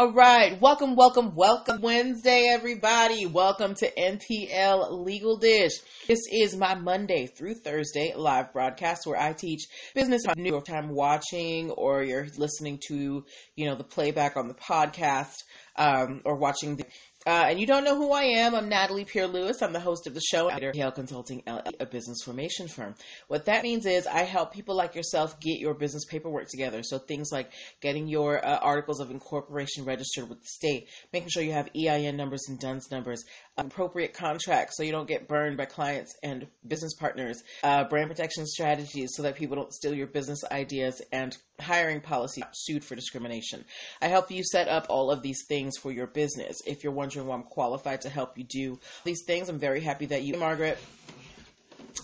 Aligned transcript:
All 0.00 0.12
right. 0.14 0.58
Welcome, 0.58 0.96
welcome, 0.96 1.34
welcome 1.34 1.82
Wednesday, 1.82 2.48
everybody. 2.50 3.26
Welcome 3.26 3.74
to 3.74 3.90
NPL 3.92 5.04
Legal 5.04 5.36
Dish. 5.36 5.72
This 6.08 6.20
is 6.32 6.56
my 6.56 6.74
Monday 6.74 7.26
through 7.26 7.56
Thursday 7.56 8.14
live 8.16 8.54
broadcast 8.54 9.06
where 9.06 9.20
I 9.20 9.34
teach 9.34 9.66
business 9.94 10.22
New 10.38 10.52
York 10.52 10.64
time 10.64 10.88
watching 10.88 11.70
or 11.72 12.02
you're 12.02 12.26
listening 12.38 12.80
to, 12.88 13.26
you 13.56 13.66
know, 13.66 13.74
the 13.74 13.84
playback 13.84 14.38
on 14.38 14.48
the 14.48 14.54
podcast, 14.54 15.42
um, 15.76 16.22
or 16.24 16.36
watching 16.36 16.76
the 16.76 16.86
uh, 17.26 17.48
and 17.48 17.60
you 17.60 17.66
don't 17.66 17.84
know 17.84 17.96
who 17.96 18.12
I 18.12 18.22
am. 18.22 18.54
I'm 18.54 18.70
Natalie 18.70 19.04
Pierre 19.04 19.26
Lewis. 19.26 19.60
I'm 19.60 19.74
the 19.74 19.80
host 19.80 20.06
of 20.06 20.14
the 20.14 20.22
show 20.22 20.48
at 20.48 20.62
Hale 20.74 20.90
Consulting, 20.90 21.42
a 21.46 21.84
business 21.84 22.22
formation 22.24 22.66
firm. 22.66 22.94
What 23.28 23.44
that 23.44 23.62
means 23.62 23.84
is 23.84 24.06
I 24.06 24.22
help 24.22 24.54
people 24.54 24.74
like 24.74 24.94
yourself 24.94 25.38
get 25.38 25.58
your 25.58 25.74
business 25.74 26.06
paperwork 26.06 26.48
together. 26.48 26.82
So 26.82 26.98
things 26.98 27.28
like 27.30 27.52
getting 27.82 28.08
your 28.08 28.42
uh, 28.42 28.56
articles 28.56 29.00
of 29.00 29.10
incorporation 29.10 29.84
registered 29.84 30.30
with 30.30 30.40
the 30.40 30.46
state, 30.46 30.88
making 31.12 31.28
sure 31.28 31.42
you 31.42 31.52
have 31.52 31.68
EIN 31.76 32.16
numbers 32.16 32.46
and 32.48 32.58
DUNS 32.58 32.90
numbers, 32.90 33.22
appropriate 33.66 34.14
contracts 34.14 34.76
so 34.76 34.82
you 34.82 34.92
don't 34.92 35.08
get 35.08 35.28
burned 35.28 35.56
by 35.56 35.64
clients 35.64 36.16
and 36.22 36.46
business 36.66 36.94
partners, 36.94 37.42
uh, 37.62 37.84
brand 37.84 38.08
protection 38.08 38.46
strategies 38.46 39.10
so 39.14 39.22
that 39.22 39.36
people 39.36 39.56
don't 39.56 39.72
steal 39.72 39.94
your 39.94 40.06
business 40.06 40.42
ideas, 40.50 41.00
and 41.12 41.36
hiring 41.60 42.00
policy 42.00 42.42
sued 42.52 42.84
for 42.84 42.94
discrimination. 42.94 43.64
I 44.00 44.08
help 44.08 44.30
you 44.30 44.42
set 44.42 44.68
up 44.68 44.86
all 44.88 45.10
of 45.10 45.22
these 45.22 45.44
things 45.46 45.76
for 45.76 45.92
your 45.92 46.06
business. 46.06 46.58
If 46.66 46.82
you're 46.82 46.92
wondering 46.92 47.26
why 47.26 47.36
I'm 47.36 47.42
qualified 47.42 48.00
to 48.02 48.08
help 48.08 48.38
you 48.38 48.44
do 48.44 48.80
these 49.04 49.22
things, 49.26 49.48
I'm 49.48 49.58
very 49.58 49.80
happy 49.80 50.06
that 50.06 50.22
you, 50.22 50.36
Margaret. 50.38 50.78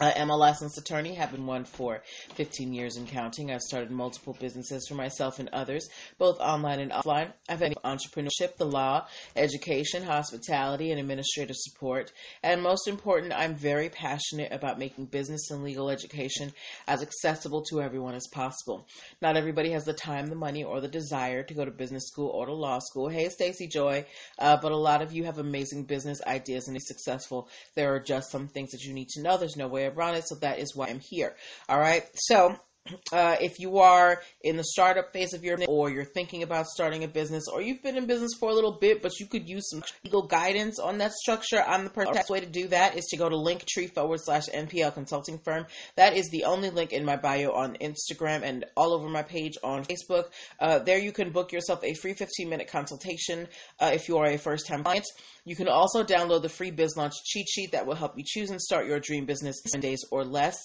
Uh, 0.00 0.12
I'm 0.16 0.30
a 0.30 0.36
licensed 0.36 0.78
attorney, 0.78 1.14
have 1.14 1.32
been 1.32 1.46
one 1.46 1.64
for 1.64 2.02
15 2.34 2.72
years 2.72 2.96
and 2.96 3.06
counting. 3.08 3.50
I've 3.50 3.60
started 3.60 3.90
multiple 3.90 4.36
businesses 4.38 4.86
for 4.88 4.94
myself 4.94 5.38
and 5.38 5.48
others, 5.50 5.88
both 6.18 6.38
online 6.40 6.80
and 6.80 6.92
offline. 6.92 7.32
I've 7.48 7.60
had 7.60 7.74
entrepreneurship, 7.84 8.56
the 8.56 8.66
law, 8.66 9.06
education, 9.36 10.02
hospitality, 10.02 10.90
and 10.90 11.00
administrative 11.00 11.56
support. 11.56 12.12
And 12.42 12.62
most 12.62 12.88
important, 12.88 13.32
I'm 13.32 13.54
very 13.54 13.88
passionate 13.88 14.52
about 14.52 14.78
making 14.78 15.06
business 15.06 15.50
and 15.50 15.62
legal 15.62 15.88
education 15.88 16.52
as 16.86 17.02
accessible 17.02 17.62
to 17.70 17.80
everyone 17.80 18.14
as 18.14 18.26
possible. 18.32 18.86
Not 19.22 19.36
everybody 19.36 19.70
has 19.70 19.84
the 19.84 19.94
time, 19.94 20.26
the 20.26 20.34
money, 20.34 20.64
or 20.64 20.80
the 20.80 20.88
desire 20.88 21.42
to 21.44 21.54
go 21.54 21.64
to 21.64 21.70
business 21.70 22.06
school 22.06 22.28
or 22.28 22.46
to 22.46 22.52
law 22.52 22.80
school. 22.80 23.08
Hey, 23.08 23.28
Stacy 23.28 23.66
Joy, 23.66 24.04
uh, 24.38 24.58
but 24.60 24.72
a 24.72 24.76
lot 24.76 25.02
of 25.02 25.12
you 25.12 25.24
have 25.24 25.38
amazing 25.38 25.84
business 25.84 26.20
ideas 26.26 26.66
and 26.66 26.74
be 26.74 26.80
successful. 26.80 27.48
There 27.74 27.94
are 27.94 28.00
just 28.00 28.30
some 28.30 28.48
things 28.48 28.72
that 28.72 28.82
you 28.82 28.92
need 28.92 29.08
to 29.10 29.22
know. 29.22 29.36
There's 29.36 29.56
no 29.56 29.75
way 29.76 29.86
around 29.86 30.14
it, 30.14 30.26
so 30.26 30.34
that 30.36 30.58
is 30.58 30.74
why 30.74 30.88
I'm 30.88 31.00
here. 31.00 31.36
All 31.68 31.78
right, 31.78 32.04
so 32.14 32.56
uh, 33.12 33.36
if 33.40 33.58
you 33.58 33.78
are 33.78 34.20
in 34.42 34.56
the 34.56 34.64
startup 34.64 35.12
phase 35.12 35.32
of 35.32 35.44
your 35.44 35.58
or 35.68 35.90
you're 35.90 36.04
thinking 36.04 36.42
about 36.42 36.66
starting 36.66 37.04
a 37.04 37.08
business 37.08 37.44
or 37.52 37.62
you've 37.62 37.82
been 37.82 37.96
in 37.96 38.06
business 38.06 38.32
for 38.38 38.50
a 38.50 38.54
little 38.54 38.72
bit 38.72 39.02
but 39.02 39.18
you 39.20 39.26
could 39.26 39.48
use 39.48 39.70
some 39.70 39.82
legal 40.04 40.26
guidance 40.26 40.78
on 40.78 40.98
that 40.98 41.12
structure 41.12 41.62
i'm 41.66 41.84
the 41.84 41.90
best 42.12 42.30
way 42.30 42.40
to 42.40 42.46
do 42.46 42.68
that 42.68 42.96
is 42.96 43.04
to 43.06 43.16
go 43.16 43.28
to 43.28 43.36
linktree 43.36 43.92
forward 43.92 44.20
slash 44.20 44.46
npl 44.46 44.92
consulting 44.92 45.38
firm. 45.38 45.66
That 45.96 46.16
is 46.16 46.28
the 46.30 46.44
only 46.44 46.70
link 46.70 46.92
in 46.92 47.04
my 47.04 47.16
bio 47.16 47.52
on 47.52 47.76
instagram 47.80 48.42
and 48.42 48.64
all 48.76 48.92
over 48.92 49.08
my 49.08 49.22
page 49.22 49.54
on 49.62 49.84
facebook. 49.84 50.24
Uh, 50.60 50.78
there 50.80 50.98
you 50.98 51.12
can 51.12 51.30
book 51.30 51.52
yourself 51.52 51.84
a 51.84 51.94
free 51.94 52.14
15 52.14 52.48
minute 52.48 52.68
consultation 52.68 53.46
uh, 53.80 53.90
if 53.94 54.08
you 54.08 54.18
are 54.18 54.26
a 54.26 54.38
first 54.38 54.66
time 54.66 54.82
client. 54.82 55.06
You 55.44 55.54
can 55.54 55.68
also 55.68 56.02
download 56.02 56.42
the 56.42 56.48
free 56.48 56.72
biz 56.72 56.96
launch 56.96 57.14
cheat 57.24 57.48
sheet 57.48 57.72
that 57.72 57.86
will 57.86 57.94
help 57.94 58.18
you 58.18 58.24
choose 58.26 58.50
and 58.50 58.60
start 58.60 58.86
your 58.86 58.98
dream 58.98 59.26
business 59.26 59.62
in 59.72 59.80
days 59.80 60.04
or 60.10 60.24
less 60.24 60.56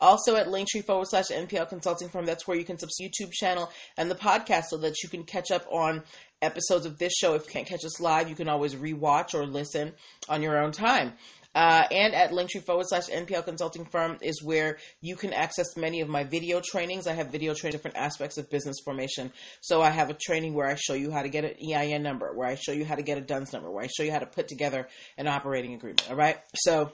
also 0.00 0.36
at 0.36 0.46
linktree 0.46 0.84
forward 0.84 1.06
slash 1.08 1.28
NPL 1.28 1.68
consulting 1.68 2.08
firm, 2.08 2.26
that's 2.26 2.46
where 2.46 2.56
you 2.56 2.64
can 2.64 2.78
subscribe 2.78 2.90
to 3.12 3.24
YouTube 3.24 3.32
channel 3.32 3.70
and 3.96 4.10
the 4.10 4.14
podcast 4.14 4.64
so 4.64 4.78
that 4.78 5.02
you 5.02 5.08
can 5.08 5.24
catch 5.24 5.50
up 5.50 5.66
on 5.70 6.02
episodes 6.42 6.86
of 6.86 6.98
this 6.98 7.12
show. 7.14 7.34
If 7.34 7.46
you 7.46 7.52
can't 7.52 7.66
catch 7.66 7.84
us 7.84 8.00
live, 8.00 8.28
you 8.28 8.34
can 8.34 8.48
always 8.48 8.74
rewatch 8.74 9.34
or 9.34 9.46
listen 9.46 9.92
on 10.28 10.42
your 10.42 10.62
own 10.62 10.72
time. 10.72 11.12
Uh, 11.52 11.82
and 11.90 12.14
at 12.14 12.30
linktree 12.30 12.62
forward 12.62 12.86
slash 12.86 13.08
NPL 13.08 13.44
consulting 13.44 13.84
firm 13.84 14.18
is 14.22 14.40
where 14.42 14.78
you 15.00 15.16
can 15.16 15.32
access 15.32 15.76
many 15.76 16.00
of 16.00 16.08
my 16.08 16.22
video 16.22 16.60
trainings. 16.60 17.08
I 17.08 17.14
have 17.14 17.32
video 17.32 17.54
training 17.54 17.72
different 17.72 17.96
aspects 17.96 18.38
of 18.38 18.48
business 18.48 18.76
formation. 18.84 19.32
So 19.60 19.82
I 19.82 19.90
have 19.90 20.10
a 20.10 20.14
training 20.14 20.54
where 20.54 20.68
I 20.68 20.76
show 20.76 20.94
you 20.94 21.10
how 21.10 21.22
to 21.22 21.28
get 21.28 21.44
an 21.44 21.54
EIN 21.60 22.02
number, 22.02 22.32
where 22.34 22.46
I 22.46 22.54
show 22.54 22.72
you 22.72 22.84
how 22.84 22.94
to 22.94 23.02
get 23.02 23.18
a 23.18 23.20
DUNS 23.20 23.52
number, 23.52 23.70
where 23.70 23.82
I 23.82 23.88
show 23.88 24.04
you 24.04 24.12
how 24.12 24.20
to 24.20 24.26
put 24.26 24.46
together 24.46 24.86
an 25.18 25.26
operating 25.26 25.74
agreement. 25.74 26.08
All 26.08 26.16
right. 26.16 26.38
So 26.54 26.92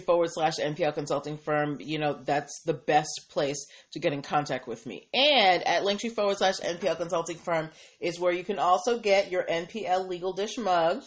forward 0.00 0.30
slash 0.32 0.56
NPL 0.56 0.94
consulting 0.94 1.38
firm, 1.38 1.78
you 1.80 1.98
know, 1.98 2.18
that's 2.24 2.62
the 2.64 2.74
best 2.74 3.26
place 3.30 3.66
to 3.92 4.00
get 4.00 4.12
in 4.12 4.22
contact 4.22 4.66
with 4.66 4.86
me. 4.86 5.08
And 5.12 5.66
at 5.66 5.82
linktree 5.82 6.12
forward 6.12 6.38
slash 6.38 6.60
NPL 6.60 6.96
consulting 6.96 7.36
firm 7.36 7.70
is 8.00 8.18
where 8.18 8.32
you 8.32 8.44
can 8.44 8.58
also 8.58 8.98
get 8.98 9.30
your 9.30 9.44
NPL 9.44 10.08
legal 10.08 10.32
dish 10.32 10.58
mug. 10.58 11.02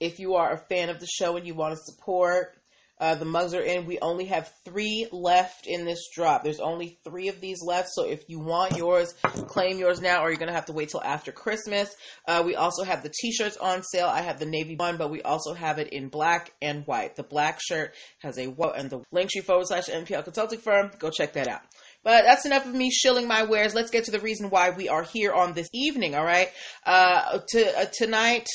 If 0.00 0.18
you 0.18 0.34
are 0.34 0.52
a 0.52 0.58
fan 0.58 0.90
of 0.90 1.00
the 1.00 1.06
show 1.06 1.36
and 1.36 1.46
you 1.46 1.54
want 1.54 1.74
to 1.74 1.80
support 1.92 2.56
uh, 2.98 3.14
the 3.16 3.24
mugs 3.24 3.54
are 3.54 3.62
in. 3.62 3.86
We 3.86 3.98
only 4.00 4.26
have 4.26 4.52
three 4.64 5.08
left 5.10 5.66
in 5.66 5.84
this 5.84 6.08
drop. 6.14 6.44
There's 6.44 6.60
only 6.60 6.98
three 7.04 7.28
of 7.28 7.40
these 7.40 7.62
left. 7.62 7.88
So 7.92 8.04
if 8.04 8.22
you 8.28 8.38
want 8.38 8.76
yours, 8.76 9.12
claim 9.22 9.78
yours 9.78 10.00
now, 10.00 10.22
or 10.22 10.30
you're 10.30 10.38
going 10.38 10.48
to 10.48 10.54
have 10.54 10.66
to 10.66 10.72
wait 10.72 10.90
till 10.90 11.02
after 11.02 11.32
Christmas. 11.32 11.94
Uh, 12.26 12.42
we 12.46 12.54
also 12.54 12.84
have 12.84 13.02
the 13.02 13.12
t-shirts 13.20 13.56
on 13.56 13.82
sale. 13.82 14.06
I 14.06 14.22
have 14.22 14.38
the 14.38 14.46
navy 14.46 14.76
one, 14.76 14.96
but 14.96 15.10
we 15.10 15.22
also 15.22 15.54
have 15.54 15.78
it 15.78 15.92
in 15.92 16.08
black 16.08 16.52
and 16.62 16.86
white. 16.86 17.16
The 17.16 17.24
black 17.24 17.60
shirt 17.60 17.94
has 18.20 18.38
a 18.38 18.44
and 18.44 18.90
the 18.90 19.02
linktree 19.12 19.42
forward 19.44 19.66
slash 19.66 19.86
NPL 19.86 20.24
consulting 20.24 20.60
firm. 20.60 20.90
Go 20.98 21.10
check 21.10 21.32
that 21.32 21.48
out. 21.48 21.62
But 22.04 22.24
that's 22.24 22.44
enough 22.44 22.66
of 22.66 22.74
me 22.74 22.90
shilling 22.90 23.26
my 23.26 23.44
wares. 23.44 23.74
Let's 23.74 23.90
get 23.90 24.04
to 24.04 24.10
the 24.10 24.20
reason 24.20 24.50
why 24.50 24.70
we 24.70 24.88
are 24.88 25.02
here 25.02 25.32
on 25.32 25.54
this 25.54 25.68
evening. 25.72 26.14
All 26.14 26.24
right. 26.24 26.48
Uh, 26.84 27.40
to, 27.48 27.78
uh, 27.78 27.86
tonight, 27.92 28.46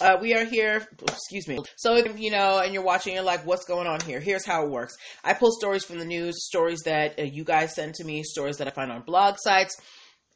uh, 0.00 0.18
we 0.20 0.34
are 0.34 0.44
here, 0.44 0.86
excuse 1.08 1.48
me. 1.48 1.58
So, 1.76 1.96
if 1.96 2.18
you 2.20 2.30
know, 2.30 2.58
and 2.58 2.74
you're 2.74 2.82
watching, 2.82 3.14
you're 3.14 3.22
like, 3.22 3.46
what's 3.46 3.64
going 3.64 3.86
on 3.86 4.00
here? 4.00 4.20
Here's 4.20 4.44
how 4.44 4.64
it 4.64 4.70
works. 4.70 4.96
I 5.24 5.32
pull 5.32 5.52
stories 5.52 5.84
from 5.84 5.98
the 5.98 6.04
news, 6.04 6.44
stories 6.44 6.82
that 6.84 7.18
uh, 7.18 7.22
you 7.22 7.44
guys 7.44 7.74
send 7.74 7.94
to 7.94 8.04
me, 8.04 8.22
stories 8.22 8.58
that 8.58 8.68
I 8.68 8.72
find 8.72 8.92
on 8.92 9.02
blog 9.02 9.36
sites, 9.38 9.80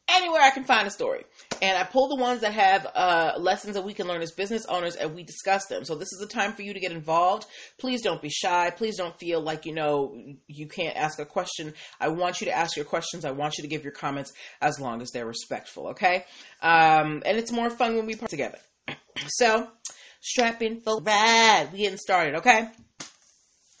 anywhere 0.09 0.41
I 0.41 0.49
can 0.49 0.63
find 0.63 0.87
a 0.87 0.91
story. 0.91 1.25
And 1.61 1.77
I 1.77 1.83
pull 1.83 2.07
the 2.07 2.15
ones 2.15 2.41
that 2.41 2.53
have 2.53 2.87
uh, 2.95 3.33
lessons 3.37 3.75
that 3.75 3.83
we 3.83 3.93
can 3.93 4.07
learn 4.07 4.23
as 4.23 4.31
business 4.31 4.65
owners 4.65 4.95
and 4.95 5.13
we 5.13 5.21
discuss 5.21 5.67
them. 5.67 5.85
So, 5.85 5.93
this 5.93 6.11
is 6.11 6.21
a 6.23 6.27
time 6.27 6.53
for 6.53 6.63
you 6.63 6.73
to 6.73 6.79
get 6.79 6.91
involved. 6.91 7.45
Please 7.77 8.01
don't 8.01 8.21
be 8.21 8.31
shy. 8.31 8.71
Please 8.71 8.97
don't 8.97 9.17
feel 9.19 9.41
like, 9.41 9.67
you 9.67 9.75
know, 9.75 10.17
you 10.47 10.67
can't 10.69 10.97
ask 10.97 11.19
a 11.19 11.25
question. 11.25 11.75
I 11.99 12.07
want 12.07 12.41
you 12.41 12.45
to 12.45 12.51
ask 12.51 12.75
your 12.75 12.85
questions. 12.85 13.25
I 13.25 13.31
want 13.31 13.59
you 13.59 13.61
to 13.61 13.67
give 13.67 13.83
your 13.83 13.93
comments 13.93 14.33
as 14.59 14.79
long 14.79 15.03
as 15.03 15.11
they're 15.11 15.27
respectful, 15.27 15.89
okay? 15.89 16.25
Um, 16.63 17.21
and 17.27 17.37
it's 17.37 17.51
more 17.51 17.69
fun 17.69 17.95
when 17.95 18.07
we 18.07 18.15
part 18.15 18.31
together. 18.31 18.57
So, 19.27 19.67
strap 20.19 20.61
in 20.61 20.81
for 20.81 21.01
ride. 21.01 21.69
We 21.71 21.79
getting 21.79 21.97
started, 21.97 22.35
okay? 22.35 22.69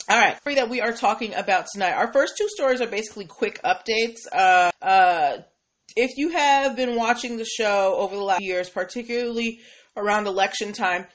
All 0.09 0.17
right, 0.19 0.37
story 0.43 0.55
that 0.55 0.69
we 0.69 0.81
are 0.81 0.91
talking 0.91 1.33
about 1.35 1.67
tonight. 1.71 1.93
Our 1.93 2.11
first 2.11 2.37
two 2.37 2.47
stories 2.49 2.81
are 2.81 2.87
basically 2.87 3.25
quick 3.25 3.61
updates. 3.63 4.19
Uh, 4.31 4.71
uh, 4.81 5.37
if 5.95 6.17
you 6.17 6.29
have 6.29 6.75
been 6.75 6.95
watching 6.95 7.37
the 7.37 7.45
show 7.45 7.95
over 7.97 8.15
the 8.15 8.23
last 8.23 8.41
years, 8.41 8.69
particularly 8.69 9.59
around 9.95 10.27
election 10.27 10.73
time, 10.73 11.05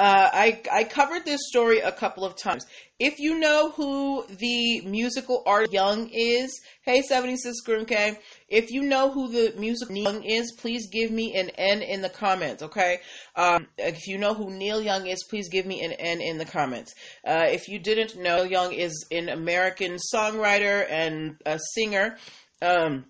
uh, 0.00 0.30
I, 0.32 0.62
I 0.72 0.84
covered 0.84 1.26
this 1.26 1.42
story 1.48 1.80
a 1.80 1.92
couple 1.92 2.24
of 2.24 2.34
times. 2.34 2.64
If 2.98 3.18
you 3.18 3.38
know 3.38 3.70
who 3.70 4.24
the 4.28 4.80
musical 4.80 5.42
art 5.44 5.70
Young 5.72 6.08
is, 6.10 6.58
hey 6.80 7.02
76 7.02 7.58
Grimke, 7.66 8.16
if 8.48 8.70
you 8.70 8.80
know 8.80 9.10
who 9.10 9.28
the 9.28 9.52
musical 9.58 9.94
Young 9.94 10.22
is, 10.24 10.52
please 10.52 10.88
give 10.88 11.10
me 11.10 11.34
an 11.34 11.50
N 11.50 11.82
in 11.82 12.00
the 12.00 12.08
comments, 12.08 12.62
okay? 12.62 13.00
Um, 13.36 13.66
if 13.76 14.06
you 14.06 14.16
know 14.16 14.32
who 14.32 14.50
Neil 14.50 14.80
Young 14.80 15.06
is, 15.06 15.22
please 15.28 15.50
give 15.50 15.66
me 15.66 15.84
an 15.84 15.92
N 15.92 16.22
in 16.22 16.38
the 16.38 16.46
comments. 16.46 16.94
Uh, 17.22 17.48
if 17.48 17.68
you 17.68 17.78
didn't 17.78 18.16
know, 18.16 18.42
Young 18.42 18.72
is 18.72 19.06
an 19.10 19.28
American 19.28 19.98
songwriter 20.14 20.90
and 20.90 21.36
a 21.44 21.60
singer. 21.74 22.16
Um, 22.62 23.04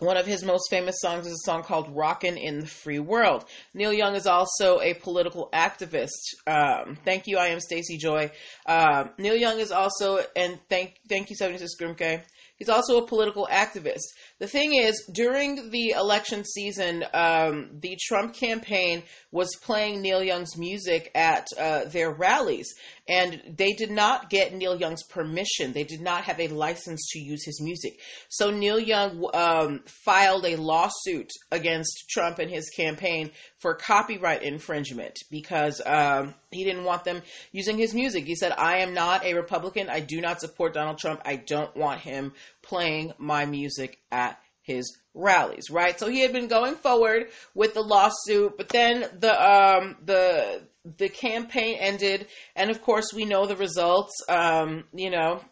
one 0.00 0.16
of 0.16 0.26
his 0.26 0.42
most 0.42 0.68
famous 0.70 0.96
songs 1.00 1.26
is 1.26 1.32
a 1.32 1.44
song 1.44 1.62
called 1.62 1.94
Rockin' 1.94 2.38
in 2.38 2.60
the 2.60 2.66
Free 2.66 2.98
World. 2.98 3.44
Neil 3.74 3.92
Young 3.92 4.14
is 4.14 4.26
also 4.26 4.80
a 4.80 4.94
political 4.94 5.50
activist. 5.52 6.08
Um, 6.46 6.96
thank 7.04 7.26
you, 7.26 7.36
I 7.36 7.48
am 7.48 7.60
Stacy 7.60 7.98
Joy. 7.98 8.30
Uh, 8.64 9.08
Neil 9.18 9.36
Young 9.36 9.60
is 9.60 9.70
also, 9.70 10.20
and 10.34 10.58
thank 10.68 10.98
thank 11.08 11.28
you, 11.28 11.36
76 11.36 11.72
Grimke. 11.78 12.22
He's 12.56 12.68
also 12.68 12.98
a 12.98 13.06
political 13.06 13.46
activist. 13.50 14.00
The 14.40 14.48
thing 14.48 14.72
is, 14.72 15.04
during 15.12 15.68
the 15.68 15.90
election 15.90 16.46
season, 16.46 17.04
um, 17.12 17.68
the 17.78 17.98
Trump 18.00 18.34
campaign 18.34 19.02
was 19.30 19.54
playing 19.60 20.00
Neil 20.00 20.22
Young's 20.22 20.56
music 20.56 21.10
at 21.14 21.46
uh, 21.58 21.84
their 21.84 22.10
rallies, 22.10 22.74
and 23.06 23.42
they 23.46 23.72
did 23.72 23.90
not 23.90 24.30
get 24.30 24.54
Neil 24.54 24.80
Young's 24.80 25.02
permission. 25.02 25.74
They 25.74 25.84
did 25.84 26.00
not 26.00 26.24
have 26.24 26.40
a 26.40 26.48
license 26.48 27.10
to 27.10 27.18
use 27.18 27.44
his 27.44 27.60
music. 27.60 28.00
So 28.30 28.50
Neil 28.50 28.78
Young 28.78 29.28
um, 29.34 29.80
filed 29.84 30.46
a 30.46 30.56
lawsuit 30.56 31.28
against 31.52 32.04
Trump 32.08 32.38
and 32.38 32.50
his 32.50 32.70
campaign 32.70 33.32
for 33.58 33.74
copyright 33.74 34.42
infringement 34.42 35.18
because 35.30 35.82
um, 35.84 36.34
he 36.50 36.64
didn't 36.64 36.84
want 36.84 37.04
them 37.04 37.20
using 37.52 37.76
his 37.76 37.92
music. 37.92 38.24
He 38.24 38.36
said, 38.36 38.52
I 38.56 38.78
am 38.78 38.94
not 38.94 39.22
a 39.22 39.34
Republican. 39.34 39.90
I 39.90 40.00
do 40.00 40.22
not 40.22 40.40
support 40.40 40.72
Donald 40.72 40.96
Trump. 40.96 41.20
I 41.26 41.36
don't 41.36 41.76
want 41.76 42.00
him 42.00 42.32
playing 42.62 43.12
my 43.18 43.44
music 43.44 43.99
at 44.10 44.38
his 44.62 44.96
rallies, 45.14 45.70
right? 45.70 45.98
So 45.98 46.08
he 46.08 46.20
had 46.20 46.32
been 46.32 46.48
going 46.48 46.76
forward 46.76 47.28
with 47.54 47.74
the 47.74 47.82
lawsuit, 47.82 48.56
but 48.56 48.68
then 48.68 49.04
the 49.18 49.32
um 49.32 49.96
the 50.04 50.62
the 50.96 51.08
campaign 51.08 51.76
ended, 51.78 52.26
and 52.56 52.70
of 52.70 52.82
course 52.82 53.12
we 53.14 53.24
know 53.24 53.46
the 53.46 53.56
results. 53.56 54.12
Um, 54.28 54.84
you 54.94 55.10
know, 55.10 55.42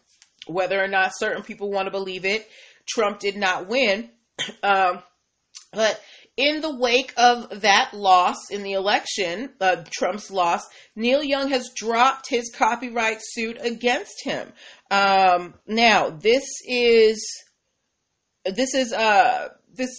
whether 0.47 0.81
or 0.81 0.87
not 0.87 1.11
certain 1.15 1.43
people 1.43 1.71
want 1.71 1.87
to 1.87 1.91
believe 1.91 2.25
it, 2.25 2.47
Trump 2.87 3.19
did 3.19 3.37
not 3.37 3.67
win. 3.67 4.09
Um, 4.63 5.03
but 5.73 6.01
in 6.37 6.61
the 6.61 6.73
wake 6.73 7.13
of 7.17 7.61
that 7.61 7.93
loss 7.93 8.49
in 8.49 8.63
the 8.63 8.73
election, 8.73 9.49
uh, 9.59 9.83
Trump's 9.91 10.31
loss, 10.31 10.65
Neil 10.95 11.21
Young 11.21 11.49
has 11.49 11.69
dropped 11.75 12.29
his 12.29 12.49
copyright 12.55 13.19
suit 13.21 13.57
against 13.61 14.23
him. 14.23 14.53
Um, 14.89 15.55
now, 15.67 16.09
this 16.09 16.45
is 16.65 17.21
this 18.45 18.73
is 18.73 18.93
uh 18.93 19.49
this 19.73 19.91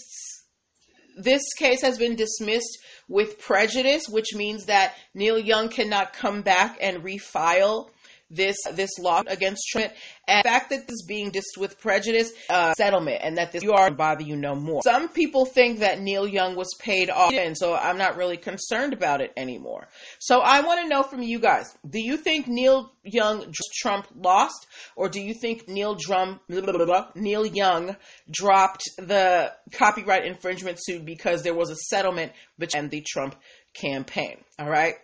this 1.17 1.43
case 1.59 1.83
has 1.83 1.99
been 1.99 2.17
dismissed 2.17 2.79
with 3.09 3.39
prejudice, 3.39 4.09
which 4.09 4.35
means 4.35 4.67
that 4.67 4.95
Neil 5.15 5.39
Young 5.39 5.69
cannot 5.69 6.13
come 6.13 6.43
back 6.43 6.79
and 6.81 7.03
refile 7.03 7.91
this 8.31 8.57
this 8.73 8.91
law 8.99 9.23
against 9.27 9.67
Trump. 9.69 9.93
And 10.29 10.45
the 10.45 10.49
fact 10.49 10.71
that 10.71 10.87
this 10.87 10.95
is 10.95 11.05
being 11.07 11.33
dissed 11.33 11.59
with 11.59 11.81
prejudice, 11.81 12.33
uh, 12.49 12.73
settlement, 12.75 13.21
and 13.23 13.37
that 13.37 13.53
this 13.53 13.63
you 13.63 13.73
are 13.73 13.91
bother 13.91 14.23
you 14.23 14.37
no 14.37 14.55
more. 14.55 14.81
Some 14.83 15.09
people 15.09 15.45
think 15.45 15.81
that 15.81 16.01
Neil 16.01 16.27
Young 16.27 16.55
was 16.55 16.69
paid 16.79 17.11
off, 17.11 17.33
and 17.33 17.57
so 17.57 17.75
I'm 17.75 17.99
not 17.99 18.17
really 18.17 18.37
concerned 18.37 18.93
about 18.93 19.21
it 19.21 19.33
anymore. 19.37 19.89
So 20.21 20.41
I 20.41 20.61
want 20.61 20.81
to 20.83 20.89
know 20.89 21.03
from 21.03 21.23
you 21.23 21.41
guys: 21.41 21.77
Do 21.89 22.01
you 22.01 22.17
think 22.17 22.47
Neil 22.47 22.93
Young 23.03 23.53
Trump 23.75 24.07
lost, 24.15 24.67
or 24.95 25.09
do 25.09 25.21
you 25.21 25.35
think 25.35 25.69
Neil 25.69 25.97
Drum 25.97 26.41
blah, 26.49 26.61
blah, 26.61 26.85
blah, 26.85 27.09
Neil 27.15 27.45
Young 27.45 27.97
dropped 28.31 28.85
the 28.99 29.53
copyright 29.73 30.25
infringement 30.25 30.79
suit 30.81 31.05
because 31.05 31.43
there 31.43 31.55
was 31.55 31.71
a 31.71 31.77
settlement 31.77 32.33
between 32.59 32.89
the 32.89 33.01
Trump 33.01 33.35
campaign? 33.75 34.37
All 34.59 34.69
right. 34.69 34.95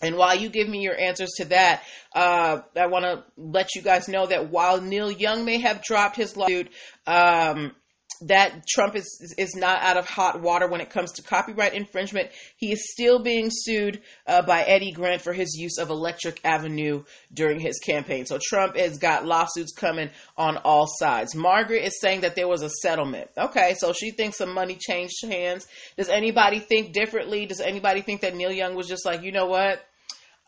And 0.00 0.16
while 0.16 0.34
you 0.36 0.48
give 0.48 0.68
me 0.68 0.80
your 0.80 0.98
answers 0.98 1.30
to 1.38 1.46
that, 1.46 1.82
uh, 2.14 2.60
I 2.76 2.86
want 2.86 3.04
to 3.04 3.24
let 3.36 3.74
you 3.74 3.82
guys 3.82 4.08
know 4.08 4.26
that 4.26 4.50
while 4.50 4.80
Neil 4.80 5.10
Young 5.10 5.44
may 5.44 5.58
have 5.60 5.82
dropped 5.82 6.16
his 6.16 6.36
lawsuit, 6.36 6.70
um, 7.06 7.74
that 8.22 8.66
Trump 8.66 8.96
is 8.96 9.34
is 9.38 9.54
not 9.54 9.82
out 9.82 9.96
of 9.96 10.08
hot 10.08 10.40
water 10.40 10.68
when 10.68 10.80
it 10.80 10.90
comes 10.90 11.12
to 11.12 11.22
copyright 11.22 11.74
infringement. 11.74 12.30
He 12.56 12.72
is 12.72 12.92
still 12.92 13.22
being 13.22 13.48
sued 13.50 14.00
uh, 14.26 14.42
by 14.42 14.62
Eddie 14.62 14.92
Grant 14.92 15.22
for 15.22 15.32
his 15.32 15.54
use 15.56 15.78
of 15.78 15.90
Electric 15.90 16.40
Avenue 16.44 17.04
during 17.32 17.60
his 17.60 17.78
campaign. 17.78 18.26
So 18.26 18.38
Trump 18.42 18.76
has 18.76 18.98
got 18.98 19.26
lawsuits 19.26 19.72
coming 19.72 20.10
on 20.36 20.56
all 20.58 20.86
sides. 20.98 21.34
Margaret 21.34 21.84
is 21.84 22.00
saying 22.00 22.22
that 22.22 22.36
there 22.36 22.48
was 22.48 22.62
a 22.62 22.70
settlement. 22.70 23.30
Okay, 23.36 23.74
so 23.78 23.92
she 23.92 24.10
thinks 24.10 24.38
some 24.38 24.52
money 24.52 24.76
changed 24.76 25.24
hands. 25.24 25.66
Does 25.96 26.08
anybody 26.08 26.60
think 26.60 26.92
differently? 26.92 27.46
Does 27.46 27.60
anybody 27.60 28.02
think 28.02 28.22
that 28.22 28.34
Neil 28.34 28.52
Young 28.52 28.74
was 28.74 28.88
just 28.88 29.04
like, 29.04 29.22
you 29.22 29.32
know 29.32 29.46
what? 29.46 29.84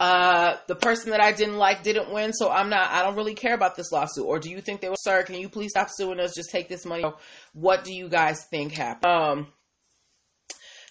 Uh, 0.01 0.57
the 0.67 0.75
person 0.75 1.11
that 1.11 1.21
I 1.21 1.31
didn't 1.33 1.59
like 1.59 1.83
didn't 1.83 2.11
win, 2.11 2.33
so 2.33 2.51
I'm 2.51 2.71
not. 2.71 2.91
I 2.91 3.03
don't 3.03 3.17
really 3.17 3.35
care 3.35 3.55
about 3.55 3.77
this 3.77 3.93
lawsuit. 3.93 4.25
Or 4.25 4.39
do 4.39 4.49
you 4.49 4.63
think 4.63 4.81
they 4.81 4.89
were, 4.89 4.97
sir? 4.99 5.23
Can 5.25 5.35
you 5.35 5.51
please 5.51 5.73
stop 5.73 5.89
suing 5.91 6.19
us? 6.19 6.35
Just 6.35 6.51
take 6.51 6.71
this 6.71 6.87
money. 6.87 7.05
What 7.53 7.85
do 7.85 7.93
you 7.93 8.09
guys 8.09 8.47
think 8.51 8.73
happened? 8.73 9.13
Um, 9.13 9.47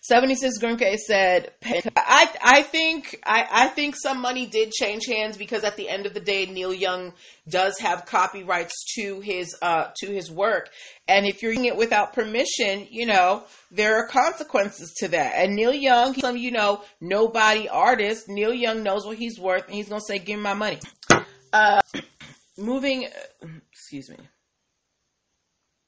76 0.10 0.58
Grimke 0.58 0.96
said, 0.98 1.52
I, 1.64 2.30
I 2.44 2.64
think, 2.64 3.20
I, 3.24 3.46
I 3.48 3.68
think 3.68 3.96
some 3.96 4.20
money 4.20 4.48
did 4.48 4.72
change 4.72 5.04
hands 5.06 5.38
because 5.38 5.64
at 5.64 5.78
the 5.78 5.88
end 5.88 6.08
of 6.08 6.16
the 6.16 6.20
day, 6.20 6.48
Neil 6.48 6.74
Young 6.74 7.14
does 7.48 7.78
have 7.78 8.08
copyrights 8.08 8.74
to 8.96 9.20
his, 9.20 9.56
uh, 9.62 9.90
to 9.98 10.08
his 10.08 10.32
work. 10.32 10.72
And 11.08 11.28
if 11.28 11.44
you're 11.44 11.52
using 11.52 11.66
it 11.66 11.78
without 11.78 12.14
permission, 12.14 12.88
you 12.90 13.06
know, 13.06 13.44
there 13.70 13.98
are 13.98 14.08
consequences 14.08 14.96
to 14.98 15.10
that. 15.10 15.34
And 15.36 15.56
Neil 15.56 15.74
Young, 15.74 16.16
some, 16.16 16.38
you 16.38 16.50
know, 16.50 16.82
nobody 17.00 17.70
artist, 17.70 18.28
Neil 18.30 18.54
Young 18.54 18.82
knows 18.82 19.06
what 19.06 19.20
he's 19.20 19.38
worth 19.40 19.68
and 19.68 19.76
he's 19.76 19.90
going 19.90 20.02
to 20.02 20.06
say, 20.08 20.18
give 20.18 20.38
me 20.38 20.44
my 20.44 20.56
money. 20.56 20.80
Uh, 21.54 21.82
moving, 22.58 23.08
excuse 23.72 24.10
me. 24.10 24.18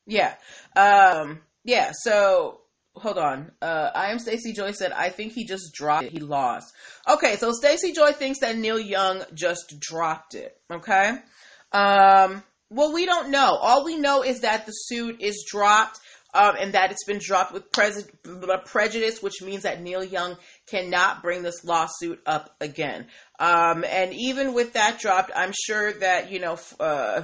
Yeah. 0.05 0.35
Um, 0.75 1.41
yeah. 1.63 1.91
So, 2.03 2.61
hold 2.95 3.17
on. 3.17 3.51
Uh, 3.61 3.89
I 3.93 4.11
am 4.11 4.19
Stacy 4.19 4.53
Joy 4.53 4.71
said, 4.71 4.91
I 4.91 5.09
think 5.09 5.33
he 5.33 5.45
just 5.45 5.73
dropped 5.73 6.05
it. 6.05 6.11
He 6.11 6.19
lost. 6.19 6.73
Okay, 7.07 7.35
so 7.37 7.51
Stacy 7.51 7.93
Joy 7.93 8.11
thinks 8.11 8.39
that 8.39 8.57
Neil 8.57 8.79
Young 8.79 9.23
just 9.33 9.79
dropped 9.79 10.35
it. 10.35 10.57
Okay. 10.69 11.17
Um, 11.71 12.43
well, 12.69 12.93
we 12.93 13.05
don't 13.05 13.29
know. 13.29 13.57
All 13.61 13.85
we 13.85 13.97
know 13.97 14.23
is 14.23 14.41
that 14.41 14.65
the 14.65 14.71
suit 14.71 15.21
is 15.21 15.45
dropped. 15.49 15.99
Um, 16.33 16.55
and 16.57 16.75
that 16.75 16.91
it's 16.91 17.03
been 17.03 17.19
dropped 17.21 17.51
with 17.51 17.69
prejudice, 17.73 19.21
which 19.21 19.41
means 19.41 19.63
that 19.63 19.81
Neil 19.81 20.01
Young 20.01 20.37
cannot 20.65 21.21
bring 21.21 21.43
this 21.43 21.65
lawsuit 21.65 22.21
up 22.25 22.55
again. 22.61 23.07
Um, 23.37 23.83
and 23.83 24.13
even 24.13 24.53
with 24.53 24.71
that 24.71 24.97
dropped, 24.97 25.31
I'm 25.35 25.51
sure 25.65 25.91
that, 25.91 26.31
you 26.31 26.39
know, 26.39 26.57
uh, 26.79 27.23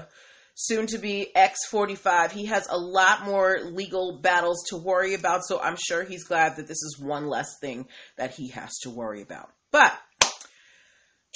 soon 0.60 0.88
to 0.88 0.98
be 0.98 1.32
X45. 1.36 2.32
He 2.32 2.46
has 2.48 2.68
a 2.68 2.78
lot 2.78 3.24
more 3.24 3.60
legal 3.64 4.20
battles 4.20 4.66
to 4.70 4.78
worry 4.78 5.14
about, 5.14 5.46
so 5.46 5.60
I'm 5.62 5.78
sure 5.78 6.04
he's 6.04 6.24
glad 6.24 6.56
that 6.56 6.68
this 6.68 6.82
is 6.82 7.00
one 7.00 7.28
less 7.28 7.60
thing 7.62 7.88
that 8.18 8.32
he 8.32 8.50
has 8.50 8.72
to 8.82 8.90
worry 8.90 9.22
about. 9.22 9.52
But 9.72 9.94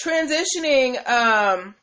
transitioning 0.03 1.07
um, 1.07 1.75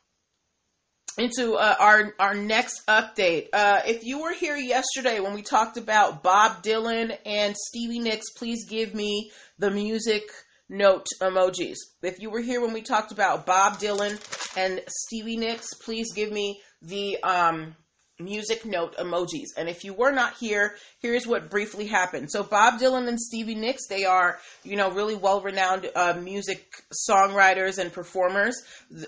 into 1.17 1.53
uh, 1.53 1.75
our 1.79 2.13
our 2.19 2.33
next 2.33 2.85
update. 2.87 3.47
Uh, 3.53 3.81
if 3.85 4.03
you 4.03 4.21
were 4.21 4.33
here 4.33 4.57
yesterday 4.57 5.21
when 5.21 5.33
we 5.33 5.41
talked 5.41 5.77
about 5.77 6.21
Bob 6.21 6.61
Dylan 6.61 7.17
and 7.25 7.55
Stevie 7.55 7.99
Nicks, 7.99 8.31
please 8.31 8.65
give 8.67 8.93
me 8.93 9.31
the 9.57 9.71
music 9.71 10.23
note 10.67 11.07
emojis. 11.21 11.77
If 12.03 12.19
you 12.19 12.29
were 12.29 12.41
here 12.41 12.59
when 12.59 12.73
we 12.73 12.81
talked 12.81 13.13
about 13.13 13.45
Bob 13.45 13.79
Dylan 13.79 14.19
and 14.57 14.81
Stevie 14.87 15.37
Nicks, 15.37 15.73
please 15.73 16.13
give 16.13 16.31
me 16.31 16.61
the 16.81 17.21
um, 17.23 17.75
music 18.19 18.65
note 18.65 18.97
emojis. 18.97 19.47
And 19.57 19.69
if 19.69 19.83
you 19.83 19.93
were 19.93 20.11
not 20.11 20.35
here, 20.39 20.75
here's 20.99 21.25
what 21.25 21.49
briefly 21.49 21.85
happened. 21.85 22.29
So 22.31 22.43
Bob 22.43 22.79
Dylan 22.79 23.07
and 23.07 23.19
Stevie 23.19 23.55
Nicks, 23.55 23.87
they 23.87 24.05
are, 24.05 24.39
you 24.63 24.75
know, 24.75 24.91
really 24.91 25.15
well-renowned 25.15 25.89
uh, 25.95 26.17
music 26.21 26.83
songwriters 27.09 27.77
and 27.77 27.91
performers. 27.91 28.61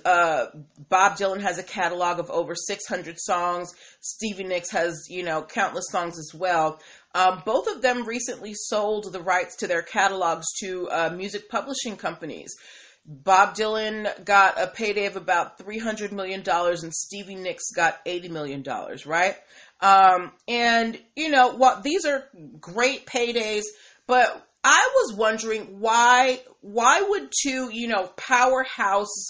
Uh, 0.06 0.48
Bob 0.90 1.18
Dylan 1.18 1.42
has 1.42 1.58
a 1.60 1.64
catalog 1.64 2.20
of 2.20 2.30
over 2.32 2.56
600 2.56 3.20
songs. 3.20 3.74
Stevie 4.00 4.46
Nicks 4.46 4.72
has, 4.72 5.08
you 5.10 5.24
know, 5.24 5.44
countless 5.44 5.86
songs 5.92 6.18
as 6.18 6.32
well. 6.34 6.80
Um, 7.14 7.44
both 7.46 7.68
of 7.68 7.82
them 7.82 8.06
recently 8.06 8.54
sold 8.54 9.12
the 9.12 9.22
rights 9.22 9.58
to 9.58 9.68
their 9.68 9.82
catalogs 9.82 10.46
to 10.62 10.90
uh, 10.90 11.14
music 11.14 11.50
publishing 11.50 11.98
companies. 11.98 12.56
Bob 13.06 13.56
Dylan 13.56 14.24
got 14.24 14.62
a 14.62 14.68
payday 14.68 15.06
of 15.08 15.16
about 15.16 15.58
$300 15.58 16.12
million 16.12 16.44
and 16.48 16.94
Stevie 16.94 17.36
Nicks 17.36 17.72
got 17.76 18.04
$80 18.06 18.30
million, 18.30 18.64
right? 19.06 19.36
Um, 19.80 20.32
and, 20.48 21.00
you 21.16 21.30
know, 21.30 21.56
what 21.56 21.84
these 21.84 22.06
are 22.06 22.28
great 22.60 23.08
paydays, 23.08 23.64
but 24.06 24.48
I 24.64 24.90
was 24.96 25.16
wondering 25.16 25.80
why, 25.80 26.40
why 26.62 27.02
would 27.02 27.32
two, 27.44 27.70
you 27.74 27.88
know, 27.88 28.08
powerhouse, 28.16 29.26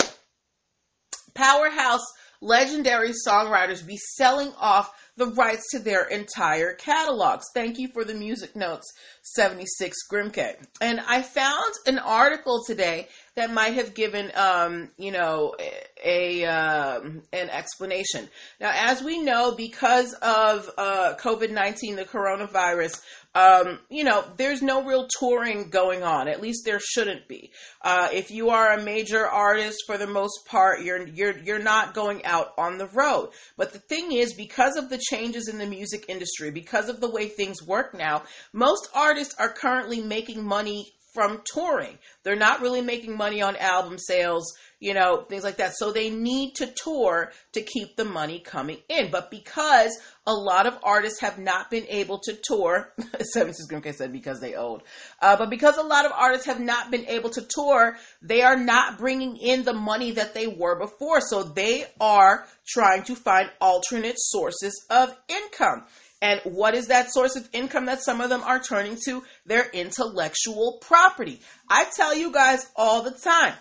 powerhouse 1.33 2.05
legendary 2.41 3.11
songwriters 3.25 3.85
be 3.85 3.97
selling 3.97 4.51
off 4.59 4.91
the 5.15 5.27
rights 5.27 5.69
to 5.71 5.79
their 5.79 6.03
entire 6.05 6.73
catalogs. 6.73 7.45
Thank 7.53 7.77
you 7.77 7.89
for 7.93 8.03
the 8.03 8.13
music 8.13 8.55
notes, 8.55 8.91
76 9.21 9.95
Grimke. 10.11 10.55
And 10.81 10.99
I 10.99 11.21
found 11.21 11.73
an 11.85 11.99
article 11.99 12.63
today 12.65 13.07
that 13.35 13.53
might 13.53 13.75
have 13.75 13.93
given, 13.93 14.31
um, 14.35 14.89
you 14.97 15.11
know, 15.11 15.55
a, 16.03 16.43
um, 16.45 17.21
an 17.31 17.49
explanation. 17.49 18.27
Now, 18.59 18.71
as 18.73 19.01
we 19.01 19.21
know, 19.21 19.55
because 19.55 20.13
of 20.13 20.69
uh, 20.77 21.13
COVID 21.17 21.51
19, 21.51 21.95
the 21.95 22.03
coronavirus, 22.03 23.01
um, 23.33 23.79
you 23.89 24.03
know, 24.03 24.25
there's 24.35 24.61
no 24.61 24.83
real 24.83 25.07
touring 25.07 25.69
going 25.69 26.03
on. 26.03 26.27
At 26.27 26.41
least 26.41 26.63
there 26.65 26.81
shouldn't 26.81 27.29
be. 27.29 27.51
Uh, 27.81 28.09
if 28.11 28.29
you 28.29 28.49
are 28.49 28.73
a 28.73 28.83
major 28.83 29.25
artist, 29.25 29.83
for 29.87 29.97
the 29.97 30.07
most 30.07 30.45
part, 30.47 30.81
you're 30.81 31.07
you're 31.07 31.37
you're 31.37 31.63
not 31.63 31.93
going 31.93 32.25
out 32.25 32.53
on 32.57 32.77
the 32.77 32.87
road. 32.87 33.29
But 33.55 33.71
the 33.71 33.79
thing 33.79 34.11
is, 34.11 34.33
because 34.33 34.75
of 34.75 34.89
the 34.89 34.97
changes 34.97 35.47
in 35.47 35.59
the 35.59 35.65
music 35.65 36.05
industry, 36.09 36.51
because 36.51 36.89
of 36.89 36.99
the 36.99 37.09
way 37.09 37.29
things 37.29 37.63
work 37.65 37.93
now, 37.93 38.23
most 38.51 38.89
artists 38.93 39.33
are 39.39 39.53
currently 39.53 40.01
making 40.01 40.43
money 40.43 40.91
from 41.13 41.41
touring. 41.45 41.97
They're 42.23 42.35
not 42.35 42.61
really 42.61 42.81
making 42.81 43.17
money 43.17 43.41
on 43.41 43.55
album 43.57 43.97
sales, 43.97 44.53
you 44.79 44.93
know, 44.93 45.25
things 45.27 45.43
like 45.43 45.57
that. 45.57 45.73
So 45.75 45.91
they 45.91 46.09
need 46.09 46.55
to 46.55 46.67
tour 46.67 47.31
to 47.53 47.61
keep 47.61 47.95
the 47.95 48.05
money 48.05 48.39
coming 48.39 48.77
in. 48.87 49.11
But 49.11 49.29
because 49.29 49.97
a 50.25 50.33
lot 50.33 50.67
of 50.67 50.77
artists 50.83 51.19
have 51.19 51.37
not 51.37 51.69
been 51.69 51.85
able 51.89 52.19
to 52.19 52.33
tour, 52.33 52.93
Seven 53.33 53.53
Six 53.53 53.67
Grimke 53.69 53.93
said 53.93 54.13
because 54.13 54.39
they 54.39 54.55
owed, 54.55 54.83
uh, 55.21 55.35
but 55.35 55.49
because 55.49 55.77
a 55.77 55.83
lot 55.83 56.05
of 56.05 56.11
artists 56.13 56.45
have 56.45 56.59
not 56.59 56.91
been 56.91 57.05
able 57.07 57.29
to 57.31 57.45
tour, 57.47 57.97
they 58.21 58.41
are 58.41 58.57
not 58.57 58.97
bringing 58.97 59.35
in 59.37 59.63
the 59.63 59.73
money 59.73 60.11
that 60.11 60.33
they 60.33 60.47
were 60.47 60.79
before. 60.79 61.19
So 61.21 61.43
they 61.43 61.85
are 61.99 62.47
trying 62.67 63.03
to 63.03 63.15
find 63.15 63.49
alternate 63.59 64.15
sources 64.17 64.85
of 64.89 65.15
income. 65.27 65.83
And 66.21 66.39
what 66.43 66.75
is 66.75 66.87
that 66.87 67.11
source 67.11 67.35
of 67.35 67.49
income 67.51 67.87
that 67.87 68.03
some 68.03 68.21
of 68.21 68.29
them 68.29 68.43
are 68.43 68.59
turning 68.59 68.97
to? 69.05 69.23
Their 69.45 69.67
intellectual 69.71 70.77
property. 70.81 71.41
I 71.69 71.85
tell 71.95 72.15
you 72.15 72.31
guys 72.31 72.69
all 72.75 73.01
the 73.01 73.11
time, 73.11 73.53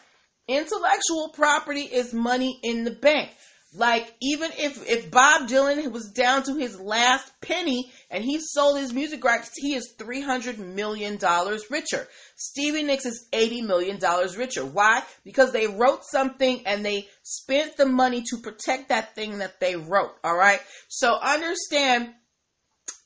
intellectual 0.47 1.31
property 1.33 1.83
is 1.83 2.13
money 2.13 2.61
in 2.63 2.85
the 2.85 2.91
bank. 2.91 3.31
Like 3.73 4.13
even 4.21 4.51
if 4.59 4.85
if 4.91 5.13
Bob 5.13 5.49
Dylan 5.49 5.93
was 5.93 6.11
down 6.11 6.43
to 6.43 6.57
his 6.57 6.81
last 6.81 7.33
penny 7.41 7.93
and 8.11 8.25
he 8.25 8.41
sold 8.41 8.81
his 8.81 8.93
music 8.93 9.23
rights, 9.23 9.53
he 9.57 9.75
is 9.77 9.95
three 9.97 10.21
hundred 10.21 10.59
million 10.59 11.19
dollars 11.19 11.71
richer. 11.71 12.09
Stevie 12.35 12.83
Nicks 12.83 13.07
is 13.07 13.29
eighty 13.33 13.63
million 13.63 14.01
dollars 14.01 14.37
richer. 14.37 14.67
Why? 14.67 15.05
Because 15.25 15.53
they 15.53 15.69
wrote 15.69 16.01
something 16.03 16.67
and 16.67 16.85
they 16.85 17.07
spent 17.23 17.77
the 17.77 17.87
money 17.87 18.25
to 18.31 18.39
protect 18.43 18.89
that 18.89 19.15
thing 19.15 19.39
that 19.39 19.61
they 19.61 19.77
wrote. 19.77 20.17
All 20.25 20.37
right. 20.37 20.61
So 20.89 21.15
understand 21.15 22.13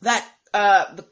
that 0.04 0.26
uh, 0.54 0.94
the, 0.94 1.04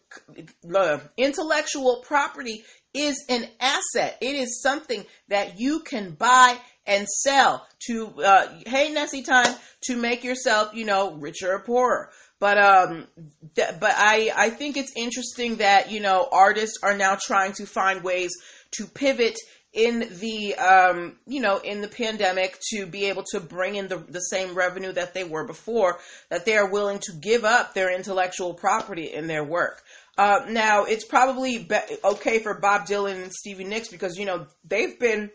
the 0.62 1.02
intellectual 1.16 2.02
property 2.06 2.64
is 2.94 3.24
an 3.28 3.44
asset. 3.60 4.18
It 4.20 4.36
is 4.36 4.62
something 4.62 5.04
that 5.28 5.58
you 5.58 5.80
can 5.80 6.12
buy 6.12 6.56
and 6.86 7.06
sell 7.08 7.66
to 7.86 8.08
uh, 8.22 8.48
hey 8.66 8.92
Nessie 8.92 9.22
time 9.22 9.54
to 9.82 9.96
make 9.96 10.24
yourself 10.24 10.74
you 10.74 10.84
know 10.84 11.14
richer 11.14 11.52
or 11.52 11.60
poorer. 11.60 12.10
But 12.38 12.58
um, 12.58 13.06
th- 13.54 13.80
but 13.80 13.94
I 13.96 14.32
I 14.36 14.50
think 14.50 14.76
it's 14.76 14.92
interesting 14.96 15.56
that 15.56 15.90
you 15.90 16.00
know 16.00 16.28
artists 16.32 16.78
are 16.82 16.96
now 16.96 17.16
trying 17.20 17.52
to 17.54 17.66
find 17.66 18.02
ways 18.02 18.32
to 18.72 18.86
pivot 18.86 19.38
in 19.72 20.00
the 20.18 20.54
um, 20.56 21.16
you 21.26 21.40
know 21.40 21.58
in 21.58 21.80
the 21.80 21.88
pandemic 21.88 22.58
to 22.70 22.86
be 22.86 23.06
able 23.06 23.24
to 23.32 23.40
bring 23.40 23.76
in 23.76 23.88
the, 23.88 23.96
the 23.96 24.20
same 24.20 24.54
revenue 24.54 24.92
that 24.92 25.14
they 25.14 25.24
were 25.24 25.46
before 25.46 25.98
that 26.28 26.44
they 26.44 26.56
are 26.56 26.70
willing 26.70 26.98
to 26.98 27.12
give 27.12 27.44
up 27.44 27.74
their 27.74 27.94
intellectual 27.94 28.54
property 28.54 29.12
in 29.12 29.26
their 29.26 29.44
work 29.44 29.82
uh, 30.18 30.40
now 30.48 30.84
it's 30.84 31.06
probably 31.06 31.58
be- 31.58 31.96
okay 32.04 32.38
for 32.38 32.58
bob 32.58 32.86
dylan 32.86 33.22
and 33.22 33.32
stevie 33.32 33.64
nicks 33.64 33.88
because 33.88 34.18
you 34.18 34.26
know 34.26 34.46
they've 34.68 34.98
been 34.98 35.30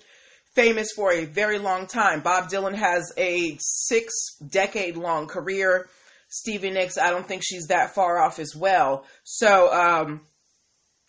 famous 0.58 0.88
for 0.96 1.13
a 1.13 1.25
very 1.25 1.60
long 1.60 1.86
time. 1.86 2.22
Bob 2.22 2.50
Dylan 2.50 2.74
has 2.74 3.13
a 3.15 3.56
six 3.60 4.12
decade 4.50 4.98
long 4.98 5.27
career. 5.27 5.88
Stevie 6.29 6.72
Nicks, 6.72 6.98
I 6.98 7.12
don't 7.12 7.27
think 7.27 7.44
she's 7.46 7.67
that 7.67 7.94
far 7.94 8.17
off 8.17 8.39
as 8.39 8.56
well. 8.56 9.06
So, 9.24 9.72
um, 9.72 10.22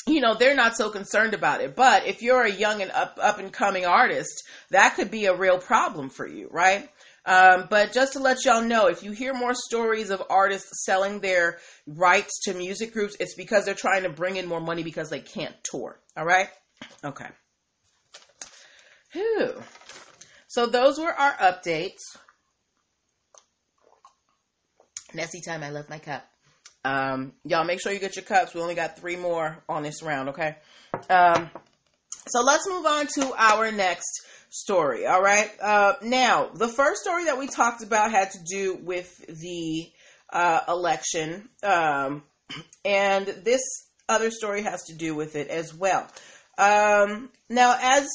you 0.09 0.21
know, 0.21 0.35
they're 0.35 0.55
not 0.55 0.77
so 0.77 0.91
concerned 0.91 1.35
about 1.35 1.61
it. 1.61 1.77
But 1.77 2.07
if 2.07 2.23
you're 2.23 2.43
a 2.43 2.51
young 2.51 2.83
and 2.83 2.91
up, 2.91 3.19
up 3.21 3.39
and 3.39 3.53
coming 3.53 3.85
artist, 3.85 4.45
that 4.71 4.95
could 4.95 5.11
be 5.11 5.27
a 5.27 5.35
real 5.35 5.59
problem 5.59 6.11
for 6.11 6.27
you, 6.27 6.49
right? 6.51 6.89
Um, 7.25 7.67
but 7.69 7.93
just 7.93 8.15
to 8.15 8.21
let 8.21 8.45
y'all 8.45 8.63
know, 8.63 8.87
if 8.87 9.03
you 9.03 9.13
hear 9.13 9.35
more 9.35 9.53
stories 9.55 10.11
of 10.11 10.23
artists 10.31 10.85
selling 10.85 11.21
their 11.21 11.59
rights 11.87 12.41
to 12.45 12.55
music 12.55 12.93
groups, 12.93 13.17
it's 13.21 13.35
because 13.35 13.67
they're 13.67 13.75
trying 13.75 14.05
to 14.05 14.09
bring 14.09 14.37
in 14.37 14.47
more 14.47 14.61
money 14.61 14.83
because 14.83 15.11
they 15.11 15.21
can't 15.21 15.55
tour. 15.63 16.01
All 16.17 16.25
right? 16.25 16.49
Okay. 17.05 17.29
Whew. 19.13 19.63
So 20.47 20.67
those 20.67 20.99
were 20.99 21.13
our 21.13 21.33
updates. 21.35 22.17
Nessie 25.13 25.41
time, 25.41 25.63
I 25.63 25.71
love 25.71 25.91
my 25.91 25.99
cup. 25.99 26.27
Um, 26.89 27.33
y'all 27.45 27.65
make 27.65 27.81
sure 27.83 27.93
you 27.93 27.99
get 27.99 28.17
your 28.17 28.25
cups. 28.25 28.55
We 28.55 28.63
only 28.63 28.75
got 28.75 28.99
three 28.99 29.17
more 29.17 29.63
on 29.69 29.83
this 29.83 30.03
round, 30.03 30.31
okay? 30.31 30.57
Um, 31.11 31.51
so 32.27 32.43
let's 32.43 32.67
move 32.67 32.87
on 32.87 33.07
to 33.19 33.35
our 33.37 33.71
next 33.71 34.27
story, 34.49 35.07
all 35.07 35.21
right? 35.21 35.51
Uh, 35.61 35.95
now, 36.03 36.49
the 36.55 36.69
first 36.69 37.03
story 37.03 37.27
that 37.27 37.39
we 37.39 37.47
talked 37.47 37.83
about 37.83 38.11
had 38.11 38.31
to 38.31 38.39
do 38.51 38.75
with 38.75 39.19
the 39.27 39.91
uh, 40.33 40.61
election, 40.69 41.49
um, 41.63 42.23
and 42.85 43.27
this 43.27 43.61
other 44.09 44.31
story 44.31 44.63
has 44.63 44.85
to 44.85 44.95
do 44.95 45.15
with 45.15 45.37
it 45.37 45.49
as 45.49 45.75
well. 45.75 46.09
Um, 46.57 47.29
now, 47.51 47.77
as 47.81 48.09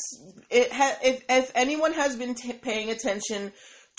ha- 0.51 0.97
if, 1.03 1.23
if 1.29 1.51
anyone 1.53 1.93
has 1.93 2.15
been 2.15 2.33
t- 2.33 2.53
paying 2.53 2.89
attention 2.89 3.51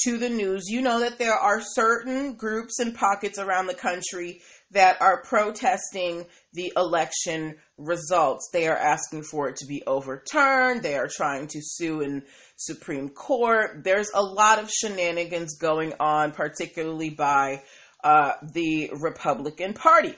to 0.04 0.19
the 0.19 0.28
news, 0.28 0.64
you 0.69 0.83
know 0.83 1.00
that 1.00 1.19
there 1.19 1.35
are 1.35 1.61
certain 1.61 2.35
groups 2.35 2.81
and 2.81 2.95
pockets 2.95 3.38
around 3.38 3.69
the 3.69 3.75
country 3.75 4.43
that 4.75 5.00
are 5.00 5.23
protesting 5.23 6.26
the 6.52 6.73
election 6.76 7.57
results. 7.78 8.50
They 8.52 8.69
are 8.69 8.76
asking 8.76 9.23
for 9.23 9.49
it 9.49 9.57
to 9.57 9.66
be 9.66 9.83
overturned. 9.87 10.83
They 10.83 10.97
are 10.97 11.09
trying 11.09 11.49
to 11.49 11.61
sue 11.62 12.00
in 12.02 12.23
Supreme 12.57 13.09
Court. 13.09 13.83
There's 13.83 14.11
a 14.14 14.23
lot 14.23 14.59
of 14.59 14.71
shenanigans 14.71 15.57
going 15.59 15.95
on, 15.99 16.33
particularly 16.33 17.11
by 17.11 17.62
uh, 18.02 18.33
the 18.43 18.90
Republican 19.00 19.73
Party. 19.73 20.14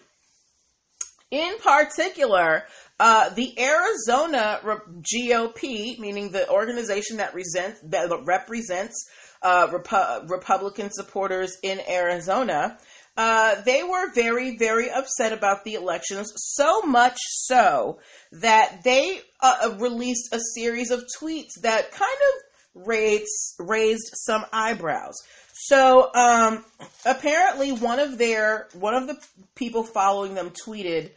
In 1.30 1.58
particular, 1.58 2.64
uh, 3.00 3.30
the 3.30 3.58
Arizona 3.58 4.60
GOP, 4.64 5.98
meaning 5.98 6.30
the 6.30 6.48
organization 6.48 7.18
that, 7.18 7.34
resent, 7.34 7.76
that 7.90 8.10
represents 8.24 9.06
uh, 9.42 9.68
Repu- 9.68 10.30
Republican 10.30 10.90
supporters 10.92 11.56
in 11.62 11.80
Arizona, 11.88 12.78
uh, 13.16 13.60
they 13.62 13.82
were 13.82 14.12
very, 14.12 14.56
very 14.56 14.90
upset 14.90 15.32
about 15.32 15.64
the 15.64 15.74
elections, 15.74 16.32
so 16.36 16.82
much 16.82 17.16
so 17.18 17.98
that 18.32 18.82
they 18.84 19.20
uh, 19.40 19.76
released 19.78 20.32
a 20.32 20.40
series 20.54 20.90
of 20.90 21.04
tweets 21.20 21.60
that 21.62 21.92
kind 21.92 22.02
of 22.02 22.86
raised, 22.86 23.54
raised 23.58 24.10
some 24.14 24.44
eyebrows. 24.52 25.14
So 25.54 26.12
um, 26.14 26.64
apparently, 27.06 27.72
one 27.72 27.98
of 27.98 28.18
their 28.18 28.68
one 28.74 28.94
of 28.94 29.06
the 29.06 29.16
people 29.54 29.84
following 29.84 30.34
them 30.34 30.50
tweeted 30.50 31.10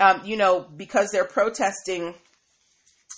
um, 0.00 0.22
you 0.24 0.36
know, 0.36 0.60
because 0.60 1.10
they're 1.10 1.24
protesting 1.24 2.14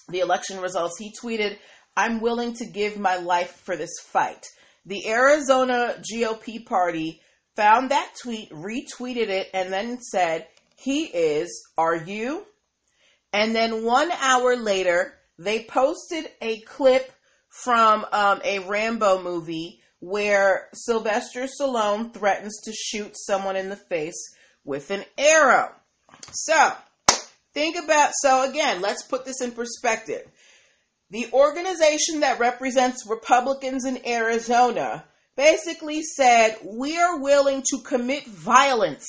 the 0.08 0.20
election 0.20 0.60
results, 0.60 0.98
he 0.98 1.12
tweeted, 1.12 1.56
I'm 1.96 2.20
willing 2.20 2.54
to 2.54 2.66
give 2.66 2.98
my 2.98 3.16
life 3.16 3.62
for 3.64 3.76
this 3.76 3.98
fight. 4.00 4.46
The 4.86 5.08
Arizona 5.08 5.96
GOP 6.00 6.64
party 6.64 7.20
found 7.60 7.90
that 7.90 8.12
tweet, 8.22 8.50
retweeted 8.50 9.28
it, 9.28 9.50
and 9.52 9.70
then 9.70 10.00
said, 10.00 10.46
He 10.76 11.04
is, 11.04 11.68
are 11.76 11.94
you? 11.94 12.46
And 13.34 13.54
then 13.54 13.84
one 13.84 14.10
hour 14.10 14.56
later, 14.56 15.12
they 15.38 15.64
posted 15.64 16.30
a 16.40 16.60
clip 16.60 17.12
from 17.50 18.06
um, 18.12 18.40
a 18.44 18.60
Rambo 18.60 19.22
movie 19.22 19.82
where 19.98 20.68
Sylvester 20.72 21.46
Stallone 21.46 22.14
threatens 22.14 22.58
to 22.64 22.72
shoot 22.72 23.12
someone 23.14 23.56
in 23.56 23.68
the 23.68 23.76
face 23.76 24.34
with 24.64 24.90
an 24.90 25.04
arrow. 25.18 25.70
So, 26.32 26.72
think 27.52 27.76
about, 27.76 28.12
so 28.22 28.48
again, 28.48 28.80
let's 28.80 29.02
put 29.02 29.26
this 29.26 29.42
in 29.42 29.52
perspective. 29.52 30.26
The 31.10 31.26
organization 31.34 32.20
that 32.20 32.40
represents 32.40 33.06
Republicans 33.06 33.84
in 33.84 34.00
Arizona 34.06 35.04
basically 35.40 36.02
said, 36.02 36.58
we 36.62 36.98
are 36.98 37.18
willing 37.18 37.62
to 37.70 37.78
commit 37.78 38.26
violence 38.26 39.06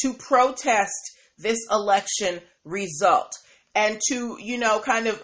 to 0.00 0.14
protest 0.14 1.10
this 1.36 1.58
election 1.68 2.40
result. 2.64 3.32
And 3.74 4.00
to, 4.08 4.38
you 4.40 4.58
know, 4.58 4.78
kind 4.78 5.08
of 5.08 5.20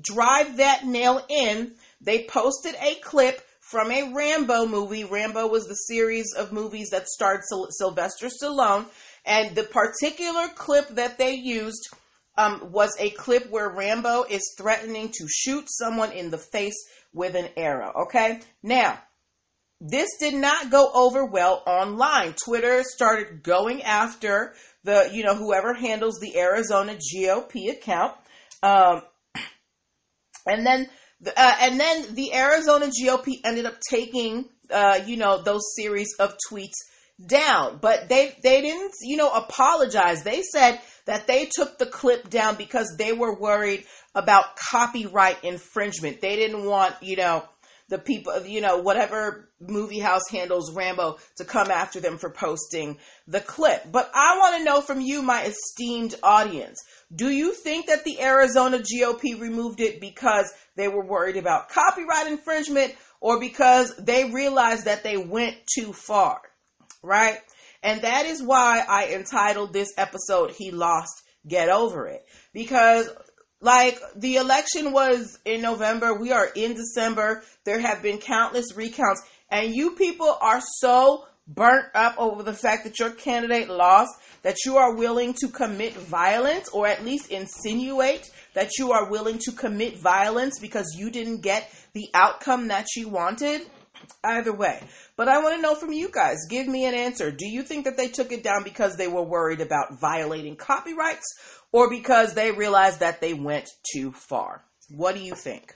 drive 0.00 0.58
that 0.58 0.86
nail 0.86 1.20
in, 1.28 1.72
they 2.00 2.26
posted 2.28 2.76
a 2.80 2.94
clip 3.02 3.42
from 3.60 3.90
a 3.90 4.12
Rambo 4.14 4.66
movie. 4.66 5.02
Rambo 5.02 5.48
was 5.48 5.66
the 5.66 5.74
series 5.74 6.32
of 6.32 6.52
movies 6.52 6.90
that 6.90 7.08
starred 7.08 7.40
Sylvester 7.70 8.28
Stallone. 8.28 8.86
And 9.26 9.56
the 9.56 9.64
particular 9.64 10.46
clip 10.54 10.90
that 10.90 11.18
they 11.18 11.34
used 11.34 11.88
um, 12.36 12.70
was 12.70 12.96
a 13.00 13.10
clip 13.10 13.50
where 13.50 13.68
Rambo 13.68 14.26
is 14.30 14.54
threatening 14.56 15.08
to 15.18 15.26
shoot 15.28 15.64
someone 15.68 16.12
in 16.12 16.30
the 16.30 16.38
face 16.38 16.86
with 17.12 17.34
an 17.34 17.48
arrow. 17.56 17.92
Okay? 18.04 18.40
Now, 18.62 19.00
this 19.80 20.08
did 20.18 20.34
not 20.34 20.70
go 20.70 20.90
over 20.92 21.24
well 21.24 21.62
online. 21.66 22.34
Twitter 22.34 22.82
started 22.82 23.42
going 23.42 23.82
after 23.82 24.54
the, 24.84 25.10
you 25.12 25.22
know, 25.22 25.34
whoever 25.34 25.74
handles 25.74 26.18
the 26.20 26.36
Arizona 26.36 26.96
GOP 26.96 27.70
account. 27.70 28.14
Um, 28.62 29.02
and 30.46 30.66
then, 30.66 30.88
uh, 31.26 31.56
and 31.60 31.78
then 31.78 32.14
the 32.14 32.34
Arizona 32.34 32.86
GOP 32.86 33.34
ended 33.44 33.66
up 33.66 33.78
taking, 33.88 34.46
uh, 34.70 35.00
you 35.06 35.16
know, 35.16 35.42
those 35.42 35.62
series 35.76 36.14
of 36.18 36.36
tweets 36.50 36.74
down, 37.24 37.78
but 37.80 38.08
they 38.08 38.36
they 38.42 38.60
didn't, 38.62 38.92
you 39.02 39.16
know, 39.16 39.30
apologize. 39.30 40.22
They 40.22 40.42
said 40.42 40.80
that 41.06 41.26
they 41.26 41.48
took 41.52 41.78
the 41.78 41.86
clip 41.86 42.30
down 42.30 42.54
because 42.54 42.94
they 42.96 43.12
were 43.12 43.38
worried 43.38 43.84
about 44.14 44.56
copyright 44.56 45.42
infringement. 45.44 46.20
They 46.20 46.36
didn't 46.36 46.64
want, 46.64 46.94
you 47.02 47.16
know, 47.16 47.44
the 47.88 47.98
people, 47.98 48.44
you 48.44 48.60
know, 48.60 48.78
whatever 48.78 49.48
movie 49.60 49.98
house 49.98 50.28
handles 50.30 50.72
Rambo 50.72 51.18
to 51.36 51.44
come 51.44 51.70
after 51.70 52.00
them 52.00 52.18
for 52.18 52.30
posting 52.30 52.98
the 53.26 53.40
clip. 53.40 53.90
But 53.90 54.10
I 54.14 54.38
want 54.38 54.58
to 54.58 54.64
know 54.64 54.80
from 54.80 55.00
you, 55.00 55.22
my 55.22 55.44
esteemed 55.44 56.14
audience, 56.22 56.78
do 57.14 57.30
you 57.30 57.52
think 57.52 57.86
that 57.86 58.04
the 58.04 58.20
Arizona 58.20 58.78
GOP 58.78 59.40
removed 59.40 59.80
it 59.80 60.00
because 60.00 60.52
they 60.76 60.88
were 60.88 61.04
worried 61.04 61.36
about 61.36 61.70
copyright 61.70 62.26
infringement 62.26 62.94
or 63.20 63.40
because 63.40 63.96
they 63.96 64.30
realized 64.30 64.84
that 64.84 65.02
they 65.02 65.16
went 65.16 65.56
too 65.74 65.92
far? 65.92 66.40
right? 67.02 67.38
And 67.82 68.02
that 68.02 68.26
is 68.26 68.42
why 68.42 68.84
I 68.86 69.14
entitled 69.14 69.72
this 69.72 69.92
episode, 69.96 70.50
He 70.50 70.70
Lost, 70.70 71.22
Get 71.46 71.68
Over 71.68 72.06
It. 72.08 72.24
Because 72.52 73.08
like 73.60 74.00
the 74.14 74.36
election 74.36 74.92
was 74.92 75.38
in 75.44 75.62
November, 75.62 76.18
we 76.18 76.32
are 76.32 76.48
in 76.54 76.74
December. 76.74 77.42
There 77.64 77.80
have 77.80 78.02
been 78.02 78.18
countless 78.18 78.76
recounts, 78.76 79.22
and 79.50 79.74
you 79.74 79.92
people 79.92 80.36
are 80.40 80.60
so 80.60 81.24
burnt 81.48 81.86
up 81.94 82.14
over 82.18 82.42
the 82.42 82.52
fact 82.52 82.84
that 82.84 82.98
your 82.98 83.10
candidate 83.10 83.68
lost 83.68 84.12
that 84.42 84.64
you 84.64 84.76
are 84.76 84.94
willing 84.94 85.34
to 85.34 85.48
commit 85.48 85.94
violence 85.94 86.68
or 86.68 86.86
at 86.86 87.04
least 87.04 87.30
insinuate 87.30 88.30
that 88.54 88.70
you 88.78 88.92
are 88.92 89.10
willing 89.10 89.38
to 89.38 89.52
commit 89.52 89.98
violence 89.98 90.58
because 90.60 90.94
you 90.96 91.10
didn't 91.10 91.40
get 91.40 91.70
the 91.94 92.08
outcome 92.14 92.68
that 92.68 92.86
you 92.96 93.08
wanted. 93.08 93.62
Either 94.22 94.52
way. 94.52 94.80
But 95.16 95.28
I 95.28 95.42
want 95.42 95.56
to 95.56 95.60
know 95.60 95.74
from 95.74 95.92
you 95.92 96.08
guys. 96.08 96.36
Give 96.48 96.68
me 96.68 96.84
an 96.86 96.94
answer. 96.94 97.32
Do 97.32 97.48
you 97.48 97.62
think 97.62 97.84
that 97.84 97.96
they 97.96 98.06
took 98.06 98.30
it 98.30 98.44
down 98.44 98.62
because 98.62 98.96
they 98.96 99.08
were 99.08 99.24
worried 99.24 99.60
about 99.60 99.98
violating 100.00 100.54
copyrights 100.54 101.26
or 101.72 101.90
because 101.90 102.34
they 102.34 102.52
realized 102.52 103.00
that 103.00 103.20
they 103.20 103.34
went 103.34 103.68
too 103.92 104.12
far? 104.12 104.64
What 104.90 105.14
do 105.14 105.20
you 105.20 105.34
think? 105.34 105.74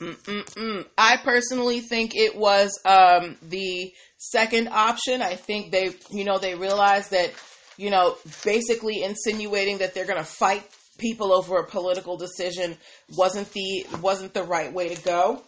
Mm-mm-mm. 0.00 0.86
I 0.98 1.16
personally 1.18 1.80
think 1.80 2.14
it 2.14 2.36
was 2.36 2.78
um, 2.84 3.36
the 3.42 3.92
second 4.18 4.68
option. 4.68 5.22
I 5.22 5.36
think 5.36 5.70
they, 5.70 5.94
you 6.10 6.24
know, 6.24 6.38
they 6.38 6.54
realized 6.54 7.12
that, 7.12 7.32
you 7.76 7.90
know, 7.90 8.16
basically 8.44 9.02
insinuating 9.02 9.78
that 9.78 9.94
they're 9.94 10.06
going 10.06 10.18
to 10.18 10.24
fight 10.24 10.68
people 10.98 11.32
over 11.32 11.58
a 11.58 11.66
political 11.66 12.16
decision 12.16 12.76
wasn't 13.16 13.50
the 13.52 13.86
wasn't 14.00 14.34
the 14.34 14.42
right 14.42 14.72
way 14.72 14.94
to 14.94 15.02
go. 15.02 15.42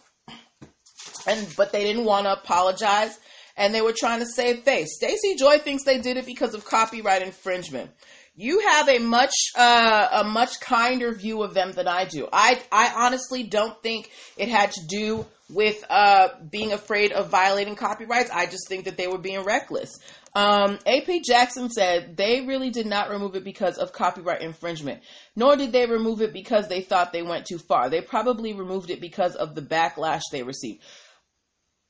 And 1.27 1.47
but 1.55 1.71
they 1.71 1.83
didn't 1.83 2.05
want 2.05 2.25
to 2.25 2.33
apologize 2.33 3.17
and 3.57 3.73
they 3.73 3.81
were 3.81 3.93
trying 3.97 4.19
to 4.19 4.25
save 4.25 4.59
face. 4.59 4.95
Stacy 4.95 5.35
Joy 5.35 5.57
thinks 5.57 5.83
they 5.83 5.99
did 5.99 6.15
it 6.17 6.25
because 6.25 6.53
of 6.53 6.63
copyright 6.63 7.23
infringement. 7.23 7.89
You 8.35 8.59
have 8.67 8.87
a 8.87 8.99
much 8.99 9.33
uh, 9.57 10.07
a 10.11 10.23
much 10.23 10.59
kinder 10.59 11.11
view 11.11 11.41
of 11.41 11.55
them 11.55 11.71
than 11.71 11.87
I 11.87 12.05
do. 12.05 12.29
I 12.31 12.61
I 12.71 12.93
honestly 12.95 13.43
don't 13.43 13.81
think 13.81 14.11
it 14.37 14.47
had 14.47 14.71
to 14.73 14.85
do 14.87 15.25
with 15.49 15.83
uh, 15.89 16.29
being 16.51 16.71
afraid 16.73 17.13
of 17.13 17.29
violating 17.29 17.75
copyrights. 17.75 18.29
I 18.31 18.45
just 18.45 18.67
think 18.67 18.85
that 18.85 18.97
they 18.97 19.07
were 19.07 19.17
being 19.17 19.43
reckless. 19.43 19.97
Um, 20.35 20.77
AP 20.85 21.23
Jackson 21.25 21.69
said 21.69 22.15
they 22.15 22.41
really 22.41 22.69
did 22.69 22.85
not 22.85 23.09
remove 23.09 23.35
it 23.35 23.43
because 23.43 23.79
of 23.79 23.91
copyright 23.91 24.41
infringement, 24.41 25.01
nor 25.35 25.55
did 25.55 25.71
they 25.71 25.87
remove 25.87 26.21
it 26.21 26.31
because 26.31 26.67
they 26.67 26.81
thought 26.81 27.11
they 27.11 27.23
went 27.23 27.47
too 27.47 27.57
far. 27.57 27.89
They 27.89 28.01
probably 28.01 28.53
removed 28.53 28.91
it 28.91 29.01
because 29.01 29.35
of 29.35 29.55
the 29.55 29.63
backlash 29.63 30.21
they 30.31 30.43
received. 30.43 30.83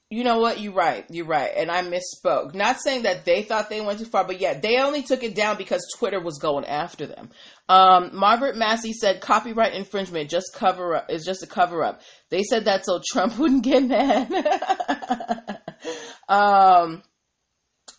You 0.10 0.24
know 0.24 0.40
what? 0.40 0.62
You're 0.62 0.74
right. 0.74 1.06
You're 1.10 1.26
right. 1.26 1.52
And 1.58 1.70
I 1.70 1.82
misspoke. 1.84 2.56
Not 2.56 2.80
saying 2.80 3.04
that 3.04 3.26
they 3.26 3.44
thought 3.44 3.70
they 3.70 3.82
went 3.82 4.00
too 4.00 4.06
far, 4.06 4.24
but 4.24 4.40
yeah, 4.40 4.58
they 4.58 4.78
only 4.78 5.02
took 5.02 5.22
it 5.22 5.36
down 5.36 5.58
because 5.58 5.86
Twitter 5.98 6.22
was 6.22 6.40
going 6.40 6.64
after 6.64 7.06
them. 7.06 7.30
Um, 7.68 8.12
Margaret 8.14 8.56
Massey 8.56 8.94
said 8.94 9.20
copyright 9.20 9.74
infringement 9.74 10.30
just 10.30 10.54
cover 10.54 10.96
up 10.96 11.10
is 11.10 11.26
just 11.26 11.44
a 11.44 11.48
cover 11.48 11.84
up. 11.84 12.02
They 12.30 12.44
said 12.44 12.66
that 12.66 12.86
so 12.86 13.02
Trump 13.12 13.38
wouldn't 13.40 13.64
get 13.64 13.84
mad. 13.84 15.60
um, 16.30 17.04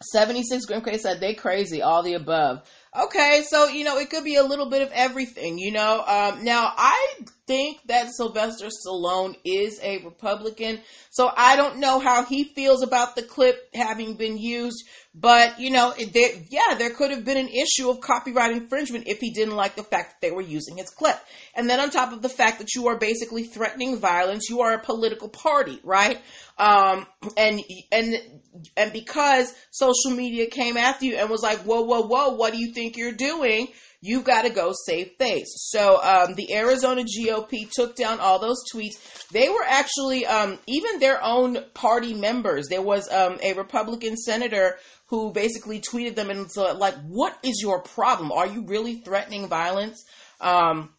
76 0.00 0.64
Grim 0.64 0.80
Cray 0.80 0.96
said 0.96 1.20
they 1.20 1.34
crazy, 1.34 1.82
all 1.82 2.02
the 2.02 2.14
above. 2.14 2.62
Okay, 2.98 3.44
so 3.48 3.68
you 3.68 3.84
know 3.84 3.96
it 3.98 4.10
could 4.10 4.24
be 4.24 4.34
a 4.34 4.42
little 4.42 4.68
bit 4.68 4.82
of 4.82 4.90
everything, 4.90 5.56
you 5.56 5.70
know. 5.70 6.02
Um, 6.04 6.42
now 6.42 6.72
I 6.76 7.14
think 7.46 7.78
that 7.86 8.08
Sylvester 8.12 8.66
Stallone 8.66 9.36
is 9.44 9.78
a 9.80 9.98
Republican, 9.98 10.80
so 11.10 11.30
I 11.36 11.54
don't 11.54 11.78
know 11.78 12.00
how 12.00 12.24
he 12.24 12.42
feels 12.42 12.82
about 12.82 13.14
the 13.14 13.22
clip 13.22 13.68
having 13.72 14.14
been 14.16 14.36
used. 14.36 14.82
But 15.14 15.60
you 15.60 15.70
know, 15.70 15.94
yeah, 15.96 16.74
there 16.76 16.90
could 16.90 17.12
have 17.12 17.24
been 17.24 17.36
an 17.36 17.48
issue 17.48 17.88
of 17.88 18.00
copyright 18.00 18.50
infringement 18.50 19.06
if 19.06 19.20
he 19.20 19.30
didn't 19.30 19.54
like 19.54 19.76
the 19.76 19.84
fact 19.84 20.14
that 20.14 20.20
they 20.20 20.32
were 20.32 20.42
using 20.42 20.76
his 20.76 20.90
clip. 20.90 21.18
And 21.54 21.70
then 21.70 21.78
on 21.78 21.90
top 21.90 22.12
of 22.12 22.22
the 22.22 22.28
fact 22.28 22.58
that 22.58 22.74
you 22.74 22.88
are 22.88 22.98
basically 22.98 23.44
threatening 23.44 23.98
violence, 23.98 24.48
you 24.50 24.62
are 24.62 24.74
a 24.74 24.80
political 24.80 25.28
party, 25.28 25.78
right? 25.84 26.20
Um, 26.58 27.06
and 27.36 27.62
and 27.92 28.16
and 28.76 28.92
because 28.92 29.54
social 29.70 30.10
media 30.10 30.46
came 30.46 30.76
after 30.76 31.04
you 31.04 31.16
and 31.16 31.30
was 31.30 31.42
like, 31.42 31.58
whoa, 31.58 31.82
whoa, 31.82 32.02
whoa, 32.02 32.30
what 32.30 32.52
do 32.52 32.58
you 32.58 32.72
think 32.72 32.96
you're 32.96 33.12
doing? 33.12 33.68
You've 34.00 34.24
got 34.24 34.42
to 34.42 34.50
go 34.50 34.72
save 34.86 35.12
face. 35.18 35.48
So 35.70 36.00
um, 36.02 36.34
the 36.34 36.54
Arizona 36.54 37.02
GOP 37.02 37.70
took 37.70 37.96
down 37.96 38.20
all 38.20 38.38
those 38.38 38.62
tweets. 38.72 39.26
They 39.28 39.48
were 39.48 39.64
actually 39.66 40.24
um, 40.24 40.58
even 40.66 41.00
their 41.00 41.22
own 41.22 41.64
party 41.74 42.14
members. 42.14 42.68
There 42.68 42.82
was 42.82 43.10
um, 43.10 43.38
a 43.42 43.54
Republican 43.54 44.16
senator 44.16 44.78
who 45.06 45.32
basically 45.32 45.80
tweeted 45.80 46.14
them 46.14 46.30
and 46.30 46.50
said, 46.50 46.76
like, 46.76 46.94
"What 47.06 47.36
is 47.42 47.60
your 47.60 47.82
problem? 47.82 48.30
Are 48.30 48.46
you 48.46 48.66
really 48.66 48.96
threatening 48.96 49.48
violence?" 49.48 50.04
Um, 50.40 50.90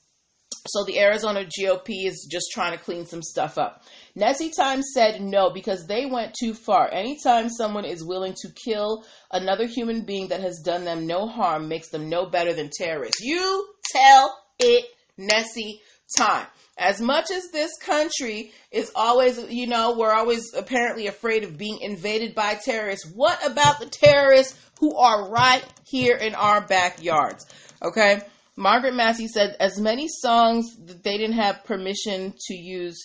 so 0.69 0.84
the 0.84 0.99
Arizona 0.99 1.45
GOP 1.45 2.05
is 2.05 2.27
just 2.29 2.47
trying 2.53 2.77
to 2.77 2.84
clean 2.84 3.05
some 3.05 3.21
stuff 3.21 3.58
up. 3.58 3.84
Nessie 4.15 4.51
Times 4.51 4.91
said 4.93 5.21
no 5.21 5.49
because 5.49 5.86
they 5.88 6.05
went 6.05 6.36
too 6.39 6.53
far. 6.53 6.91
Anytime 6.91 7.49
someone 7.49 7.86
is 7.86 8.03
willing 8.03 8.34
to 8.41 8.49
kill 8.65 9.05
another 9.32 9.65
human 9.65 10.05
being 10.05 10.29
that 10.29 10.41
has 10.41 10.62
done 10.63 10.86
them 10.86 11.08
no 11.08 11.27
harm 11.27 11.67
makes 11.67 11.89
them 11.89 12.10
no 12.10 12.25
better 12.25 12.53
than 12.53 12.69
terrorists. 12.71 13.21
You 13.21 13.67
tell 13.91 14.38
it, 14.60 14.86
Nessie 15.17 15.82
Time. 16.17 16.47
As 16.77 17.01
much 17.01 17.29
as 17.29 17.43
this 17.51 17.71
country 17.77 18.51
is 18.71 18.91
always, 18.95 19.38
you 19.49 19.67
know, 19.67 19.97
we're 19.97 20.13
always 20.13 20.53
apparently 20.55 21.08
afraid 21.08 21.43
of 21.43 21.58
being 21.58 21.79
invaded 21.82 22.34
by 22.34 22.55
terrorists. 22.55 23.12
What 23.13 23.45
about 23.45 23.79
the 23.79 23.86
terrorists 23.86 24.58
who 24.79 24.95
are 24.95 25.29
right 25.29 25.63
here 25.86 26.15
in 26.15 26.36
our 26.36 26.62
backyards? 26.62 27.45
Okay. 27.84 28.21
Margaret 28.60 28.93
Massey 28.93 29.30
said 29.30 29.56
as 29.62 29.80
many 29.80 30.10
songs 30.10 30.65
that 30.86 31.02
they 31.02 31.17
didn't 31.17 31.38
have 31.38 31.63
permission 31.63 32.34
to 32.48 32.54
use, 32.54 33.02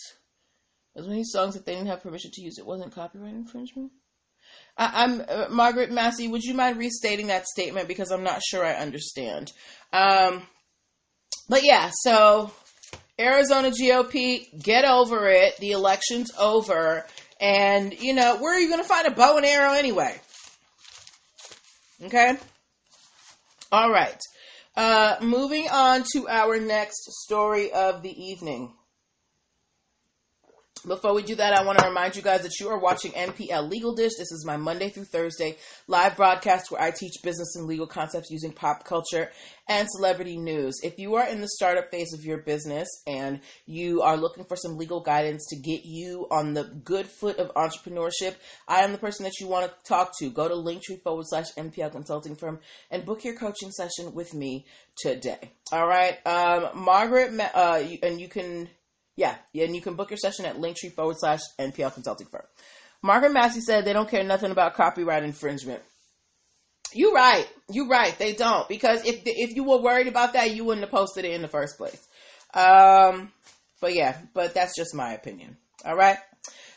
as 0.97 1.07
many 1.07 1.23
songs 1.23 1.55
that 1.55 1.65
they 1.65 1.75
didn't 1.75 1.87
have 1.87 2.03
permission 2.03 2.33
to 2.33 2.43
use, 2.43 2.59
it 2.59 2.67
wasn't 2.67 2.93
copyright 2.93 3.35
infringement. 3.35 3.93
I, 4.77 5.05
am 5.05 5.25
uh, 5.29 5.47
Margaret 5.51 5.93
Massey. 5.93 6.27
Would 6.27 6.43
you 6.43 6.55
mind 6.55 6.77
restating 6.77 7.29
that 7.29 7.47
statement 7.47 7.87
because 7.87 8.11
I'm 8.11 8.25
not 8.25 8.43
sure 8.43 8.67
I 8.67 8.75
understand. 8.75 9.53
Um, 9.93 10.43
but 11.49 11.63
yeah, 11.63 11.93
so 12.01 12.51
Arizona 13.21 13.71
GOP, 13.71 14.61
get 14.61 14.85
over 14.85 15.29
it. 15.29 15.57
The 15.59 15.71
election's 15.71 16.33
over, 16.37 17.07
and 17.41 17.95
you 18.01 18.13
know 18.13 18.39
where 18.39 18.57
are 18.57 18.61
you 18.61 18.69
going 18.69 18.83
to 18.83 18.89
find 18.89 19.07
a 19.07 19.13
bow 19.13 19.37
and 19.37 19.47
arrow 19.47 19.75
anyway? 19.75 20.21
Okay. 22.03 22.37
All 23.71 23.93
right. 23.93 24.19
Uh, 24.77 25.17
moving 25.21 25.69
on 25.71 26.05
to 26.13 26.29
our 26.29 26.59
next 26.59 27.05
story 27.23 27.73
of 27.73 28.03
the 28.03 28.25
evening. 28.25 28.73
Before 30.87 31.15
we 31.15 31.23
do 31.23 31.37
that, 31.37 31.55
I 31.55 31.65
want 31.65 31.79
to 31.79 31.89
remind 31.89 32.15
you 32.15 32.21
guys 32.21 32.43
that 32.43 32.61
you 32.61 32.69
are 32.69 32.79
watching 32.79 33.13
NPL 33.13 33.71
Legal 33.71 33.95
Dish. 33.95 34.13
This 34.19 34.31
is 34.31 34.45
my 34.47 34.59
Monday 34.59 34.91
through 34.91 35.05
Thursday 35.05 35.57
live 35.87 36.15
broadcast 36.15 36.71
where 36.71 36.83
I 36.83 36.91
teach 36.91 37.23
business 37.23 37.57
and 37.57 37.67
legal 37.67 37.87
concepts 37.87 38.31
using 38.31 38.53
pop 38.53 38.85
culture 38.85 39.31
and 39.67 39.89
celebrity 39.91 40.37
news. 40.37 40.75
If 40.85 40.99
you 40.99 41.15
are 41.15 41.27
in 41.27 41.41
the 41.41 41.49
startup 41.49 41.91
phase 41.91 42.13
of 42.13 42.27
your 42.27 42.43
business 42.43 42.87
and 43.07 43.41
you 43.65 44.03
are 44.03 44.19
looking 44.19 44.45
for 44.45 44.57
some 44.57 44.77
legal 44.77 45.01
guidance 45.01 45.47
to 45.49 45.57
get 45.57 45.87
you 45.87 46.27
on 46.31 46.53
the 46.53 46.65
good 46.65 47.07
foot 47.07 47.39
of 47.39 47.55
entrepreneurship, 47.55 48.35
I 48.69 48.85
am 48.85 48.93
the 48.93 48.99
person 48.99 49.25
that 49.25 49.41
you 49.41 49.47
want 49.47 49.67
to 49.67 49.89
talk 49.89 50.13
to. 50.19 50.29
Go 50.29 50.49
to 50.49 50.55
linktree 50.55 51.03
forward 51.03 51.25
slash 51.27 51.47
NPL 51.57 51.93
consulting 51.93 52.37
firm 52.37 52.61
and 52.91 53.07
book 53.07 53.25
your 53.25 53.37
coaching 53.37 53.71
session 53.71 54.13
with 54.13 54.35
me 54.35 54.67
today. 54.99 55.53
All 55.73 55.87
right. 55.87 56.19
Um, 56.27 56.85
Margaret, 56.85 57.33
uh, 57.55 57.83
and 58.03 58.21
you 58.21 58.29
can 58.29 58.69
yeah, 59.17 59.37
yeah, 59.53 59.65
and 59.65 59.75
you 59.75 59.81
can 59.81 59.95
book 59.95 60.11
your 60.11 60.17
session 60.17 60.45
at 60.45 60.57
linktree 60.57 60.93
forward 60.93 61.17
slash 61.19 61.41
NPL 61.59 61.95
consulting 61.95 62.27
firm. 62.27 62.43
Margaret 63.03 63.33
Massey 63.33 63.61
said 63.61 63.85
they 63.85 63.93
don't 63.93 64.09
care 64.09 64.25
nothing 64.25 64.51
about 64.51 64.75
copyright 64.75 65.25
infringement. 65.25 65.83
You 66.93 67.15
right. 67.15 67.47
You 67.71 67.89
right. 67.89 68.17
They 68.19 68.33
don't 68.33 68.69
because 68.69 69.05
if 69.05 69.23
if 69.25 69.55
you 69.55 69.65
were 69.65 69.83
worried 69.83 70.07
about 70.07 70.33
that, 70.35 70.55
you 70.55 70.65
wouldn't 70.65 70.85
have 70.85 70.93
posted 70.93 71.25
it 71.25 71.33
in 71.33 71.43
the 71.43 71.49
first 71.49 71.77
place. 71.77 72.07
Um, 72.55 73.33
but 73.81 73.95
yeah, 73.95 74.17
but 74.33 74.55
that's 74.55 74.77
just 74.77 74.95
my 74.95 75.13
opinion. 75.13 75.57
All 75.85 75.97
right. 75.97 76.19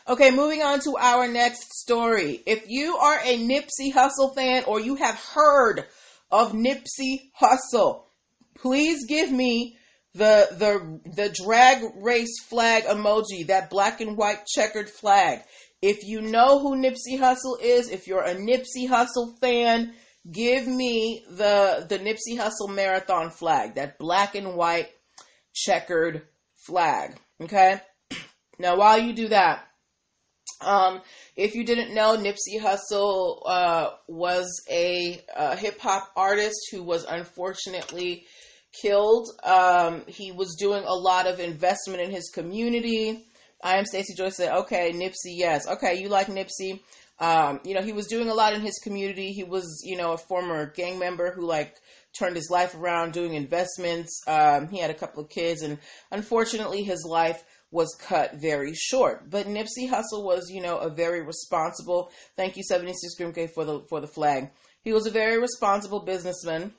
Okay, 0.08 0.30
moving 0.30 0.62
on 0.62 0.80
to 0.80 0.96
our 0.98 1.28
next 1.28 1.74
story. 1.74 2.42
If 2.46 2.64
you 2.68 2.96
are 2.96 3.20
a 3.22 3.38
Nipsey 3.38 3.92
Hussle 3.92 4.34
fan 4.34 4.64
or 4.64 4.80
you 4.80 4.96
have 4.96 5.16
heard 5.16 5.84
of 6.30 6.52
Nipsey 6.52 7.30
Hussle, 7.40 8.02
please 8.56 9.06
give 9.06 9.30
me 9.30 9.76
the 10.14 10.48
the 10.52 11.12
the 11.16 11.28
drag 11.44 11.82
race 11.96 12.40
flag 12.48 12.84
emoji, 12.84 13.46
that 13.48 13.70
black 13.70 14.00
and 14.00 14.16
white 14.16 14.46
checkered 14.46 14.88
flag. 14.88 15.40
If 15.80 16.04
you 16.04 16.20
know 16.20 16.58
who 16.58 16.76
Nipsey 16.76 17.18
Hussle 17.18 17.60
is, 17.62 17.88
if 17.88 18.06
you're 18.08 18.24
a 18.24 18.34
Nipsey 18.34 18.88
Hussle 18.88 19.38
fan, 19.40 19.94
give 20.30 20.66
me 20.66 21.24
the 21.30 21.86
the 21.88 21.98
Nipsey 21.98 22.36
Hussle 22.36 22.74
marathon 22.74 23.30
flag, 23.30 23.76
that 23.76 23.98
black 23.98 24.34
and 24.34 24.56
white 24.56 24.88
checkered 25.54 26.22
flag. 26.66 27.16
Okay? 27.40 27.80
Now 28.58 28.76
while 28.76 28.98
you 28.98 29.12
do 29.12 29.28
that, 29.28 29.64
Um, 30.60 31.02
if 31.36 31.54
you 31.54 31.64
didn't 31.64 31.94
know, 31.94 32.16
Nipsey 32.16 32.58
Hussle 32.60 33.42
uh, 33.46 33.90
was 34.08 34.48
a, 34.68 35.22
a 35.36 35.54
hip 35.54 35.78
hop 35.78 36.10
artist 36.16 36.58
who 36.72 36.82
was 36.82 37.04
unfortunately 37.04 38.26
killed. 38.80 39.28
Um, 39.42 40.02
he 40.06 40.32
was 40.32 40.56
doing 40.58 40.84
a 40.84 40.94
lot 40.94 41.26
of 41.26 41.40
investment 41.40 42.00
in 42.00 42.10
his 42.10 42.30
community. 42.30 43.24
I 43.62 43.78
am 43.78 43.84
Stacy 43.84 44.14
Joyce 44.14 44.36
said, 44.36 44.56
okay, 44.56 44.92
Nipsey, 44.92 45.34
yes. 45.36 45.66
Okay, 45.66 46.00
you 46.00 46.08
like 46.08 46.28
Nipsey. 46.28 46.80
Um, 47.20 47.60
you 47.64 47.74
know, 47.74 47.82
he 47.82 47.92
was 47.92 48.06
doing 48.06 48.28
a 48.28 48.34
lot 48.34 48.54
in 48.54 48.60
his 48.60 48.78
community. 48.78 49.32
He 49.32 49.42
was, 49.42 49.82
you 49.84 49.96
know, 49.96 50.12
a 50.12 50.18
former 50.18 50.66
gang 50.66 50.98
member 50.98 51.32
who 51.32 51.44
like 51.46 51.74
turned 52.16 52.36
his 52.36 52.48
life 52.50 52.74
around 52.74 53.12
doing 53.12 53.34
investments. 53.34 54.22
Um, 54.26 54.68
he 54.68 54.78
had 54.78 54.90
a 54.90 54.94
couple 54.94 55.22
of 55.22 55.30
kids 55.30 55.62
and 55.62 55.78
unfortunately 56.12 56.82
his 56.84 57.04
life 57.08 57.42
was 57.70 57.96
cut 58.00 58.34
very 58.34 58.74
short. 58.74 59.28
But 59.28 59.46
Nipsey 59.46 59.88
Hussle 59.88 60.24
was, 60.24 60.50
you 60.50 60.62
know, 60.62 60.78
a 60.78 60.88
very 60.88 61.22
responsible. 61.22 62.10
Thank 62.36 62.56
you, 62.56 62.62
76 62.62 63.14
Grim 63.16 63.32
K 63.32 63.46
for 63.46 63.64
the 63.64 63.80
for 63.88 64.00
the 64.00 64.06
flag. 64.06 64.50
He 64.82 64.92
was 64.92 65.06
a 65.06 65.10
very 65.10 65.38
responsible 65.38 66.00
businessman. 66.00 66.72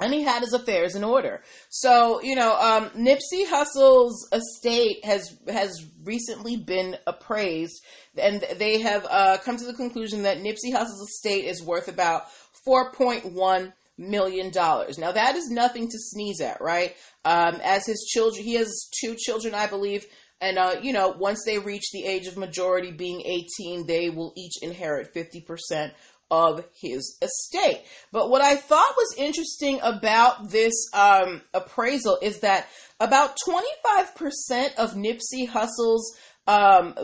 And 0.00 0.12
he 0.12 0.22
had 0.22 0.42
his 0.42 0.52
affairs 0.52 0.94
in 0.94 1.02
order. 1.02 1.42
So, 1.70 2.22
you 2.22 2.36
know, 2.36 2.56
um, 2.56 2.90
Nipsey 2.90 3.46
Hussle's 3.48 4.28
estate 4.32 5.04
has 5.04 5.36
has 5.48 5.84
recently 6.04 6.56
been 6.56 6.96
appraised, 7.06 7.82
and 8.16 8.44
they 8.58 8.80
have 8.80 9.06
uh, 9.10 9.38
come 9.38 9.56
to 9.56 9.64
the 9.64 9.74
conclusion 9.74 10.22
that 10.22 10.38
Nipsey 10.38 10.72
Hussle's 10.72 11.08
estate 11.08 11.44
is 11.44 11.62
worth 11.62 11.88
about 11.88 12.26
4.1 12.66 13.72
million 13.98 14.50
dollars. 14.50 14.98
Now 14.98 15.12
that 15.12 15.34
is 15.34 15.50
nothing 15.50 15.88
to 15.88 15.98
sneeze 15.98 16.40
at, 16.40 16.60
right? 16.60 16.94
Um, 17.24 17.60
as 17.62 17.84
his 17.84 18.08
children, 18.08 18.44
he 18.44 18.54
has 18.54 18.88
two 19.00 19.16
children, 19.16 19.54
I 19.54 19.66
believe, 19.66 20.06
and 20.40 20.58
uh, 20.58 20.76
you 20.80 20.92
know, 20.92 21.08
once 21.08 21.42
they 21.44 21.58
reach 21.58 21.90
the 21.92 22.04
age 22.04 22.26
of 22.26 22.36
majority, 22.36 22.92
being 22.92 23.22
18, 23.22 23.86
they 23.86 24.08
will 24.08 24.32
each 24.36 24.62
inherit 24.62 25.12
50 25.12 25.40
percent 25.42 25.92
of 26.30 26.64
his 26.80 27.18
estate. 27.22 27.82
But 28.12 28.30
what 28.30 28.42
I 28.42 28.56
thought 28.56 28.94
was 28.96 29.14
interesting 29.16 29.80
about 29.82 30.50
this 30.50 30.74
um, 30.92 31.42
appraisal 31.54 32.18
is 32.20 32.40
that 32.40 32.68
about 33.00 33.36
25% 33.46 34.74
of 34.76 34.94
Nipsey 34.94 35.48
Hussle's 35.48 36.16
um, 36.46 36.94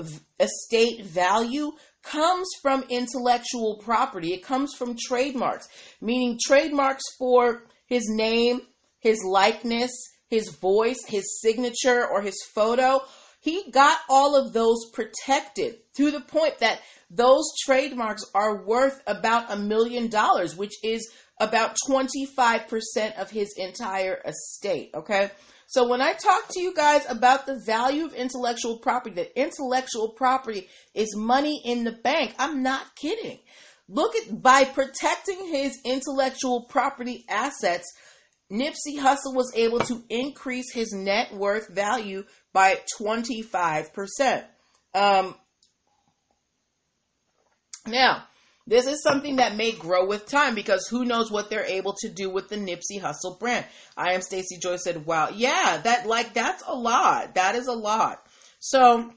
estate 0.41 1.05
value 1.05 1.73
comes 2.03 2.49
from 2.61 2.85
intellectual 2.91 3.81
property. 3.83 4.33
It 4.33 4.43
comes 4.45 4.75
from 4.75 4.97
trademarks, 4.97 5.69
meaning 6.01 6.39
trademarks 6.45 7.05
for 7.19 7.65
his 7.87 8.09
name, 8.09 8.61
his 9.01 9.23
likeness, 9.25 9.91
his 10.29 10.49
voice, 10.51 10.99
his 11.07 11.41
signature, 11.41 12.07
or 12.07 12.21
his 12.23 12.43
photo. 12.55 13.01
He 13.45 13.71
got 13.71 13.99
all 14.09 14.37
of 14.37 14.55
those 14.55 14.91
protected 14.91 15.75
to 15.99 16.11
the 16.11 16.23
point 16.23 16.61
that 16.61 16.81
those 17.11 17.45
trademarks 17.67 18.25
are 18.35 18.65
worth 18.65 19.03
about 19.07 19.53
a 19.53 19.57
million 19.57 20.09
dollars, 20.09 20.57
which 20.57 20.73
is 20.83 21.13
about 21.39 21.77
25% 21.87 23.21
of 23.21 23.31
his 23.31 23.53
entire 23.59 24.19
estate. 24.25 24.93
Okay. 24.95 25.31
So 25.67 25.87
when 25.87 26.01
I 26.01 26.15
talk 26.15 26.49
to 26.53 26.61
you 26.61 26.75
guys 26.75 27.05
about 27.07 27.45
the 27.45 27.61
value 27.67 28.07
of 28.07 28.15
intellectual 28.15 28.79
property, 28.79 29.17
that 29.17 29.39
intellectual 29.39 30.15
property 30.17 30.71
is 30.95 31.15
money 31.15 31.61
in 31.67 31.85
the 31.85 31.93
bank, 31.93 32.35
I'm 32.39 32.63
not 32.63 32.97
kidding. 32.97 33.41
Look 33.91 34.17
at 34.17 34.41
by 34.41 34.65
protecting 34.65 35.49
his 35.49 35.79
intellectual 35.85 36.63
property 36.63 37.27
assets, 37.29 37.93
Nipsey 38.53 38.99
Hussle 38.99 39.35
was 39.35 39.53
able 39.55 39.81
to 39.81 40.03
increase 40.09 40.73
his 40.73 40.93
net 40.93 41.35
worth 41.35 41.69
value 41.69 42.25
by 42.53 42.81
25%. 43.01 44.45
Um, 44.95 45.35
now, 47.87 48.25
this 48.67 48.87
is 48.87 49.03
something 49.03 49.37
that 49.37 49.57
may 49.57 49.73
grow 49.73 50.07
with 50.07 50.27
time 50.27 50.55
because 50.55 50.87
who 50.89 51.05
knows 51.05 51.31
what 51.31 51.51
they're 51.51 51.65
able 51.65 51.95
to 52.01 52.09
do 52.09 52.31
with 52.31 52.49
the 52.49 52.57
Nipsey 52.57 53.01
Hussle 53.01 53.39
brand. 53.39 53.67
I 53.97 54.13
am 54.13 54.23
Stacy 54.23 54.59
Joy 54.59 54.77
said, 54.77 55.05
wow, 55.05 55.29
yeah, 55.35 55.81
that 55.85 56.07
like 56.07 56.33
that's 56.33 56.63
a 56.67 56.75
lot. 56.75 57.35
That 57.35 57.57
is 57.57 57.67
a 57.67 57.73
lot. 57.73 58.27
So 58.61 59.13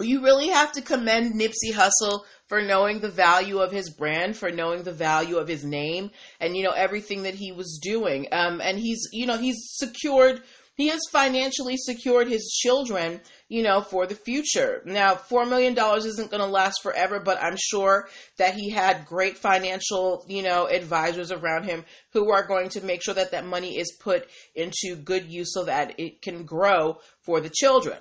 you 0.00 0.22
really 0.22 0.48
have 0.48 0.72
to 0.72 0.82
commend 0.82 1.34
Nipsey 1.34 1.72
Hussle 1.72 2.20
for 2.46 2.62
knowing 2.62 3.00
the 3.00 3.10
value 3.10 3.58
of 3.58 3.72
his 3.72 3.90
brand, 3.90 4.36
for 4.36 4.50
knowing 4.50 4.82
the 4.82 4.92
value 4.92 5.36
of 5.36 5.48
his 5.48 5.64
name, 5.64 6.10
and 6.40 6.56
you 6.56 6.62
know 6.62 6.72
everything 6.72 7.24
that 7.24 7.34
he 7.34 7.52
was 7.52 7.78
doing. 7.82 8.28
Um, 8.32 8.60
and 8.60 8.78
he's, 8.78 9.08
you 9.12 9.26
know, 9.26 9.38
he's 9.38 9.58
secured, 9.74 10.42
he 10.74 10.88
has 10.88 11.00
financially 11.10 11.76
secured 11.76 12.28
his 12.28 12.46
children 12.62 13.20
you 13.48 13.62
know, 13.62 13.80
for 13.80 14.06
the 14.06 14.14
future. 14.14 14.82
Now, 14.84 15.14
$4 15.14 15.48
million 15.48 15.76
isn't 15.78 16.30
going 16.30 16.42
to 16.42 16.46
last 16.46 16.82
forever, 16.82 17.20
but 17.20 17.40
I'm 17.40 17.56
sure 17.56 18.08
that 18.38 18.54
he 18.54 18.70
had 18.70 19.06
great 19.06 19.38
financial, 19.38 20.24
you 20.28 20.42
know, 20.42 20.66
advisors 20.66 21.30
around 21.30 21.64
him 21.64 21.84
who 22.12 22.32
are 22.32 22.46
going 22.46 22.70
to 22.70 22.80
make 22.80 23.04
sure 23.04 23.14
that 23.14 23.30
that 23.30 23.46
money 23.46 23.78
is 23.78 23.96
put 24.00 24.28
into 24.54 24.96
good 24.96 25.26
use 25.26 25.52
so 25.52 25.64
that 25.64 25.98
it 25.98 26.22
can 26.22 26.44
grow 26.44 26.98
for 27.22 27.40
the 27.40 27.50
children. 27.50 27.98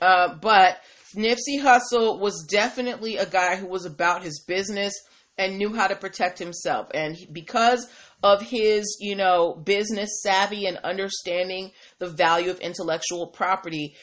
Uh, 0.00 0.34
but 0.40 0.78
Nipsey 1.14 1.60
Hussle 1.60 2.18
was 2.20 2.46
definitely 2.50 3.16
a 3.16 3.26
guy 3.26 3.56
who 3.56 3.66
was 3.66 3.84
about 3.84 4.22
his 4.22 4.42
business 4.46 4.92
and 5.36 5.58
knew 5.58 5.74
how 5.74 5.86
to 5.86 5.96
protect 5.96 6.38
himself. 6.38 6.88
And 6.94 7.16
because 7.32 7.88
of 8.22 8.40
his, 8.40 8.96
you 9.00 9.16
know, 9.16 9.54
business 9.54 10.22
savvy 10.22 10.66
and 10.66 10.78
understanding 10.78 11.72
the 11.98 12.08
value 12.08 12.50
of 12.50 12.60
intellectual 12.60 13.26
property, 13.28 13.94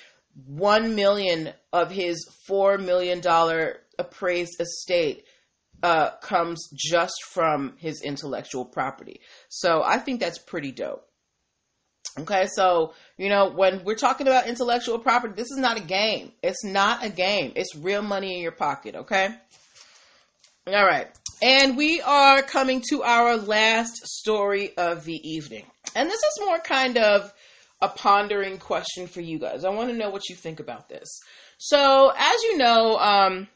one 0.45 0.95
million 0.95 1.53
of 1.73 1.91
his 1.91 2.25
four 2.47 2.77
million 2.77 3.21
dollar 3.21 3.77
appraised 3.97 4.59
estate 4.59 5.25
uh, 5.83 6.11
comes 6.21 6.69
just 6.75 7.15
from 7.31 7.73
his 7.77 8.01
intellectual 8.01 8.65
property. 8.65 9.21
So 9.49 9.81
I 9.83 9.97
think 9.97 10.19
that's 10.19 10.39
pretty 10.39 10.71
dope. 10.71 11.07
Okay, 12.19 12.47
so 12.53 12.93
you 13.17 13.29
know 13.29 13.49
when 13.49 13.83
we're 13.85 13.95
talking 13.95 14.27
about 14.27 14.47
intellectual 14.47 14.99
property, 14.99 15.33
this 15.35 15.51
is 15.51 15.57
not 15.57 15.77
a 15.77 15.81
game. 15.81 16.31
It's 16.43 16.63
not 16.63 17.05
a 17.05 17.09
game. 17.09 17.53
It's 17.55 17.75
real 17.75 18.01
money 18.01 18.35
in 18.35 18.41
your 18.41 18.51
pocket. 18.51 18.95
Okay. 18.95 19.29
All 20.67 20.85
right, 20.85 21.07
and 21.41 21.75
we 21.75 22.01
are 22.01 22.41
coming 22.41 22.83
to 22.89 23.03
our 23.03 23.37
last 23.37 24.05
story 24.05 24.75
of 24.77 25.05
the 25.05 25.19
evening, 25.23 25.65
and 25.95 26.09
this 26.09 26.19
is 26.19 26.45
more 26.45 26.59
kind 26.59 26.97
of 26.97 27.33
a 27.81 27.89
pondering 27.89 28.59
question 28.59 29.07
for 29.07 29.21
you 29.21 29.39
guys. 29.39 29.65
I 29.65 29.69
want 29.69 29.89
to 29.89 29.95
know 29.95 30.09
what 30.09 30.29
you 30.29 30.35
think 30.35 30.59
about 30.59 30.87
this. 30.87 31.19
So, 31.57 32.11
as 32.15 32.43
you 32.43 32.57
know, 32.57 32.97
um, 32.97 33.47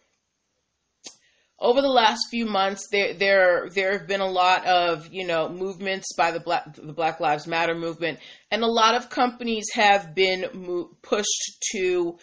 over 1.59 1.81
the 1.81 1.87
last 1.87 2.27
few 2.29 2.45
months, 2.45 2.87
there 2.91 3.13
there 3.13 3.69
there 3.69 3.97
have 3.97 4.07
been 4.07 4.21
a 4.21 4.29
lot 4.29 4.65
of 4.65 5.07
you 5.11 5.25
know 5.25 5.49
movements 5.49 6.13
by 6.15 6.31
the 6.31 6.39
Black 6.39 6.75
the 6.75 6.93
Black 6.93 7.19
Lives 7.19 7.47
Matter 7.47 7.75
movement, 7.75 8.19
and 8.51 8.63
a 8.63 8.67
lot 8.67 8.95
of 8.95 9.09
companies 9.09 9.65
have 9.73 10.13
been 10.13 10.47
mo- 10.53 10.89
pushed 11.01 11.63
to 11.71 12.17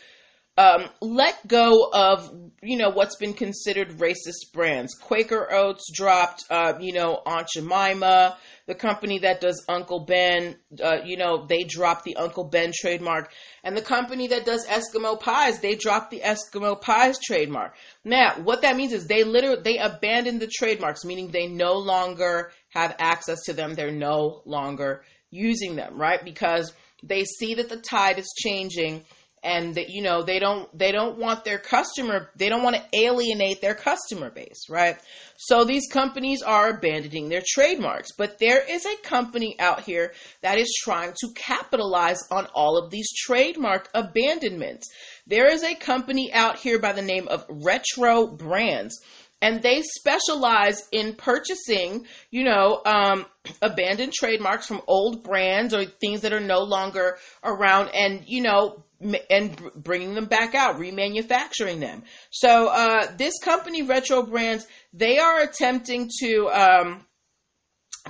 um, 0.58 0.88
let 1.00 1.46
go 1.46 1.88
of 1.92 2.30
you 2.62 2.76
know 2.76 2.90
what's 2.90 3.16
been 3.16 3.34
considered 3.34 3.98
racist 3.98 4.52
brands. 4.52 4.94
Quaker 4.94 5.52
Oats 5.52 5.90
dropped 5.94 6.44
uh, 6.50 6.74
you 6.80 6.92
know 6.92 7.20
Aunt 7.24 7.48
Jemima 7.54 8.36
the 8.66 8.74
company 8.74 9.18
that 9.18 9.40
does 9.40 9.64
Uncle 9.68 10.04
Ben, 10.04 10.56
uh, 10.82 10.98
you 11.04 11.16
know, 11.16 11.46
they 11.46 11.64
dropped 11.64 12.04
the 12.04 12.16
Uncle 12.16 12.44
Ben 12.44 12.72
trademark. 12.74 13.32
And 13.64 13.76
the 13.76 13.82
company 13.82 14.28
that 14.28 14.44
does 14.44 14.66
Eskimo 14.66 15.18
pies, 15.18 15.58
they 15.60 15.74
dropped 15.74 16.10
the 16.10 16.20
Eskimo 16.20 16.80
pies 16.80 17.18
trademark. 17.18 17.74
Now, 18.04 18.40
what 18.42 18.62
that 18.62 18.76
means 18.76 18.92
is 18.92 19.06
they 19.06 19.24
literally, 19.24 19.62
they 19.62 19.78
abandoned 19.78 20.40
the 20.40 20.50
trademarks, 20.52 21.04
meaning 21.04 21.28
they 21.28 21.48
no 21.48 21.74
longer 21.74 22.52
have 22.70 22.94
access 22.98 23.42
to 23.46 23.52
them. 23.52 23.74
They're 23.74 23.90
no 23.90 24.42
longer 24.44 25.04
using 25.30 25.74
them, 25.74 25.98
right? 25.98 26.24
Because 26.24 26.72
they 27.02 27.24
see 27.24 27.54
that 27.54 27.68
the 27.68 27.78
tide 27.78 28.18
is 28.18 28.32
changing 28.38 29.04
and 29.42 29.74
that 29.74 29.90
you 29.90 30.02
know 30.02 30.22
they 30.22 30.38
don't 30.38 30.68
they 30.76 30.92
don't 30.92 31.18
want 31.18 31.44
their 31.44 31.58
customer 31.58 32.30
they 32.36 32.48
don't 32.48 32.62
want 32.62 32.76
to 32.76 32.82
alienate 32.92 33.60
their 33.60 33.74
customer 33.74 34.30
base 34.30 34.68
right? 34.68 34.96
So 35.36 35.64
these 35.64 35.88
companies 35.90 36.42
are 36.42 36.70
abandoning 36.70 37.28
their 37.28 37.42
trademarks 37.46 38.12
but 38.16 38.38
there 38.38 38.62
is 38.68 38.86
a 38.86 38.96
company 39.02 39.56
out 39.58 39.80
here 39.80 40.12
that 40.42 40.58
is 40.58 40.72
trying 40.82 41.12
to 41.20 41.28
capitalize 41.34 42.22
on 42.30 42.46
all 42.54 42.76
of 42.76 42.90
these 42.90 43.08
trademark 43.12 43.88
abandonments. 43.94 44.88
There 45.26 45.50
is 45.50 45.62
a 45.62 45.74
company 45.74 46.32
out 46.32 46.58
here 46.58 46.78
by 46.78 46.92
the 46.92 47.02
name 47.02 47.28
of 47.28 47.44
retro 47.48 48.26
brands 48.26 49.00
and 49.42 49.60
they 49.60 49.82
specialize 49.82 50.88
in 50.92 51.14
purchasing, 51.16 52.06
you 52.30 52.44
know, 52.44 52.80
um, 52.86 53.26
abandoned 53.62 54.12
trademarks 54.12 54.68
from 54.68 54.80
old 54.86 55.24
brands 55.24 55.74
or 55.74 55.84
things 55.84 56.20
that 56.20 56.32
are 56.32 56.40
no 56.40 56.60
longer 56.60 57.18
around, 57.42 57.90
and 57.92 58.22
you 58.26 58.40
know, 58.40 58.84
and 59.30 59.56
bringing 59.74 60.14
them 60.14 60.26
back 60.26 60.54
out, 60.54 60.78
remanufacturing 60.78 61.80
them. 61.80 62.02
So 62.30 62.68
uh, 62.68 63.06
this 63.16 63.38
company, 63.42 63.82
Retro 63.82 64.22
Brands, 64.22 64.66
they 64.92 65.18
are 65.18 65.40
attempting 65.40 66.10
to 66.20 66.48
um, 66.48 67.06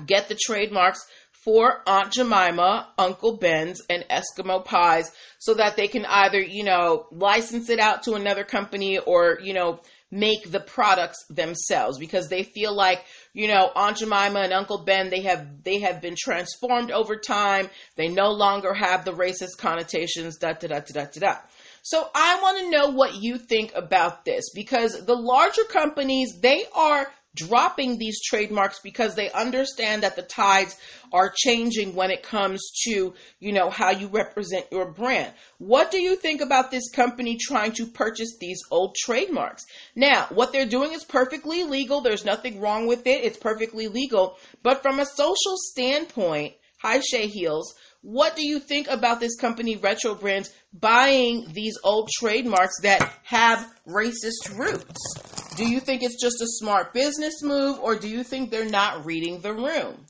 get 0.07 0.29
the 0.29 0.39
trademarks 0.41 1.05
for 1.45 1.83
Aunt 1.89 2.13
Jemima, 2.13 2.93
Uncle 2.97 3.37
Ben's, 3.37 3.83
and 3.91 4.05
Eskimo 4.09 4.65
Pies 4.65 5.11
so 5.41 5.55
that 5.55 5.77
they 5.77 5.89
can 5.89 6.07
either, 6.07 6.41
you 6.41 6.63
know, 6.63 7.07
license 7.11 7.69
it 7.69 7.81
out 7.81 8.05
to 8.05 8.15
another 8.15 8.45
company 8.45 8.99
or, 8.99 9.39
you 9.43 9.53
know, 9.53 9.81
make 10.13 10.51
the 10.51 10.61
products 10.61 11.25
themselves 11.31 11.99
because 11.99 12.29
they 12.29 12.43
feel 12.43 12.75
like 12.77 13.03
you 13.33 13.49
know 13.49 13.71
aunt 13.75 13.97
jemima 13.97 14.41
and 14.41 14.53
uncle 14.53 14.85
ben 14.85 15.09
they 15.09 15.23
have 15.23 15.65
they 15.65 15.79
have 15.79 16.03
been 16.03 16.15
transformed 16.17 16.91
over 16.91 17.17
time. 17.17 17.69
They 17.97 18.09
no 18.09 18.31
longer 18.31 18.75
have 18.75 19.05
the 19.05 19.13
racist 19.13 19.57
connotations 19.59 20.37
da 20.37 20.53
da 20.53 20.69
da 20.69 20.81
da 20.81 21.05
da 21.07 21.21
da 21.21 21.37
so 21.83 22.07
i 22.15 22.39
want 22.43 22.59
to 22.59 22.71
know 22.71 22.91
what 22.91 23.23
you 23.23 23.39
think 23.39 23.73
about 23.75 24.25
this 24.25 24.51
because 24.55 25.05
the 25.07 25.17
larger 25.17 25.65
companies 25.65 26.39
they 26.41 26.65
are 26.75 27.11
dropping 27.35 27.99
these 27.99 28.21
trademarks 28.23 28.81
because 28.81 29.15
they 29.15 29.31
understand 29.31 30.03
that 30.03 30.17
the 30.17 30.23
tides 30.23 30.77
are 31.13 31.33
changing 31.35 31.95
when 31.95 32.11
it 32.11 32.23
comes 32.23 32.61
to, 32.85 33.15
you 33.41 33.53
know, 33.53 33.71
how 33.71 33.91
you 33.91 34.09
represent 34.09 34.67
your 34.71 34.91
brand. 34.91 35.33
What 35.59 35.91
do 35.91 36.01
you 36.01 36.17
think 36.17 36.41
about 36.41 36.71
this 36.71 36.91
company 36.91 37.39
trying 37.41 37.73
to 37.73 37.87
purchase 37.87 38.37
these 38.39 38.61
old 38.71 38.95
trademarks? 38.97 39.65
Now, 39.95 40.27
what 40.31 40.53
they're 40.53 40.67
doing 40.67 40.93
is 40.93 41.05
perfectly 41.05 41.65
legal. 41.65 42.01
There's 42.01 42.25
nothing 42.25 42.61
wrong 42.61 42.87
with 42.87 43.07
it. 43.07 43.25
It's 43.25 43.39
perfectly 43.39 43.89
legal. 43.89 44.37
But 44.63 44.83
from 44.83 45.01
a 45.01 45.07
social 45.07 45.57
standpoint, 45.57 46.55
hi 46.79 47.01
Shay 47.01 47.29
Heels, 47.29 47.75
what 48.03 48.35
do 48.35 48.45
you 48.45 48.59
think 48.59 48.89
about 48.89 49.21
this 49.21 49.37
company, 49.37 49.77
Retro 49.77 50.15
Brands, 50.15 50.53
buying 50.73 51.47
these 51.53 51.79
old 51.85 52.11
trademarks 52.19 52.81
that 52.83 53.01
have 53.23 53.65
racist 53.89 54.57
roots? 54.57 55.55
Do 55.57 55.69
you 55.69 55.79
think 55.79 56.03
it's 56.03 56.21
just 56.21 56.43
a 56.43 56.47
smart 56.47 56.93
business 56.93 57.43
move 57.43 57.79
or 57.79 57.97
do 57.97 58.09
you 58.09 58.25
think 58.25 58.51
they're 58.51 58.69
not 58.69 59.07
reading 59.07 59.41
the 59.41 59.53
room? 59.53 60.05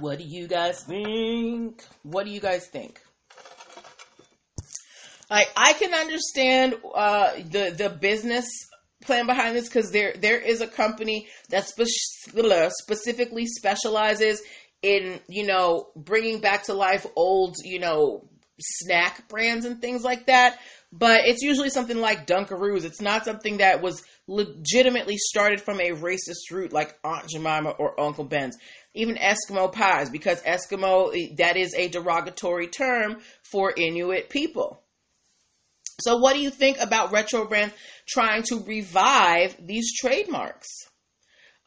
What 0.00 0.18
do 0.18 0.24
you 0.24 0.48
guys 0.48 0.82
think? 0.82 1.84
What 2.02 2.24
do 2.24 2.30
you 2.30 2.40
guys 2.40 2.66
think? 2.66 3.00
Like 5.30 5.50
I 5.56 5.74
can 5.74 5.92
understand 5.92 6.76
uh, 6.94 7.32
the 7.50 7.74
the 7.76 7.90
business 7.90 8.46
plan 9.04 9.26
behind 9.26 9.54
this 9.56 9.68
because 9.68 9.90
there 9.90 10.14
there 10.18 10.38
is 10.38 10.60
a 10.60 10.66
company 10.66 11.28
that 11.50 11.68
spe- 11.68 12.70
specifically 12.70 13.46
specializes 13.46 14.42
in 14.82 15.20
you 15.28 15.46
know 15.46 15.88
bringing 15.96 16.40
back 16.40 16.64
to 16.64 16.74
life 16.74 17.06
old 17.16 17.56
you 17.64 17.78
know 17.78 18.28
snack 18.60 19.28
brands 19.28 19.64
and 19.64 19.80
things 19.80 20.02
like 20.02 20.26
that. 20.26 20.58
But 20.92 21.26
it's 21.26 21.42
usually 21.42 21.70
something 21.70 21.98
like 21.98 22.26
Dunkaroos. 22.26 22.84
It's 22.84 23.00
not 23.00 23.24
something 23.24 23.56
that 23.56 23.82
was 23.82 24.04
legitimately 24.28 25.16
started 25.16 25.60
from 25.60 25.80
a 25.80 25.90
racist 25.90 26.52
root 26.52 26.72
like 26.72 26.96
Aunt 27.02 27.28
Jemima 27.28 27.70
or 27.70 28.00
Uncle 28.00 28.24
Ben's. 28.24 28.56
Even 28.94 29.16
Eskimo 29.16 29.72
pies, 29.72 30.08
because 30.08 30.40
Eskimo, 30.42 31.36
that 31.36 31.56
is 31.56 31.74
a 31.74 31.88
derogatory 31.88 32.68
term 32.68 33.16
for 33.42 33.74
Inuit 33.76 34.30
people. 34.30 34.83
So, 36.00 36.16
what 36.16 36.34
do 36.34 36.40
you 36.40 36.50
think 36.50 36.78
about 36.80 37.12
Retro 37.12 37.46
brands 37.46 37.74
trying 38.08 38.42
to 38.44 38.62
revive 38.64 39.56
these 39.64 39.92
trademarks? 39.98 40.68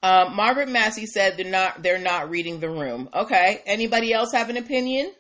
Um, 0.04 0.36
Margaret 0.36 0.70
Massey 0.70 1.06
said 1.06 1.38
they're 1.38 1.50
not 1.50 1.82
they're 1.82 1.98
not 1.98 2.30
reading 2.30 2.60
the 2.60 2.70
room. 2.70 3.10
Okay, 3.14 3.62
anybody 3.66 4.14
else 4.14 4.32
have 4.34 4.50
an 4.50 4.58
opinion? 4.58 5.12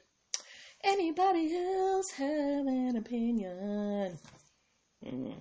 Anybody 0.84 1.56
else 1.56 2.12
have 2.17 2.67
an 2.67 2.96
opinion? 2.98 4.20
Mm. 5.06 5.34